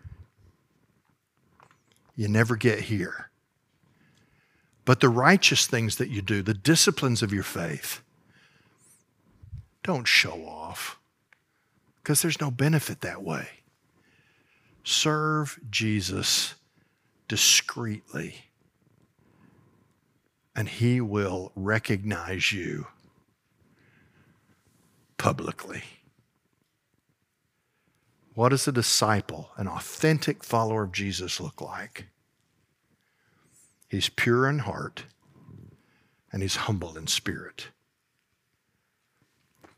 [2.15, 3.29] you never get here.
[4.85, 7.99] But the righteous things that you do, the disciplines of your faith,
[9.83, 10.97] don't show off
[11.97, 13.49] because there's no benefit that way.
[14.85, 16.55] Serve Jesus
[17.27, 18.35] discreetly
[20.55, 22.87] and he will recognize you
[25.17, 25.83] publicly.
[28.33, 32.05] What does a disciple, an authentic follower of Jesus, look like?
[33.89, 35.03] He's pure in heart
[36.31, 37.69] and he's humble in spirit.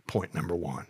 [0.07, 0.87] Point number one.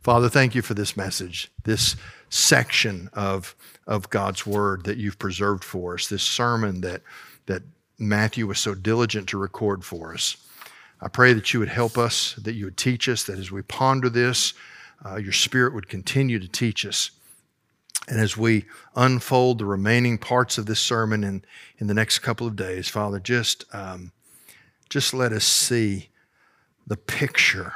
[0.00, 1.96] Father, thank you for this message, this
[2.28, 3.56] section of,
[3.86, 7.02] of God's word that you've preserved for us, this sermon that,
[7.46, 7.62] that
[7.98, 10.36] Matthew was so diligent to record for us.
[11.00, 13.62] I pray that you would help us, that you would teach us, that as we
[13.62, 14.54] ponder this,
[15.04, 17.10] uh, your Spirit would continue to teach us.
[18.08, 18.64] And as we
[18.94, 21.44] unfold the remaining parts of this sermon in,
[21.78, 24.12] in the next couple of days, Father, just, um,
[24.88, 26.08] just let us see
[26.86, 27.74] the picture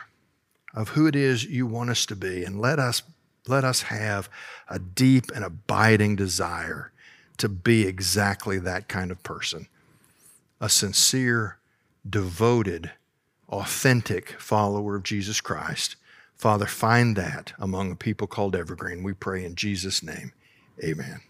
[0.72, 2.44] of who it is you want us to be.
[2.44, 3.02] And let us,
[3.48, 4.30] let us have
[4.68, 6.92] a deep and abiding desire
[7.38, 9.66] to be exactly that kind of person
[10.60, 11.58] a sincere,
[12.08, 12.92] devoted,
[13.48, 15.96] authentic follower of Jesus Christ.
[16.36, 19.02] Father, find that among a people called Evergreen.
[19.02, 20.32] We pray in Jesus' name.
[20.82, 21.20] Amen.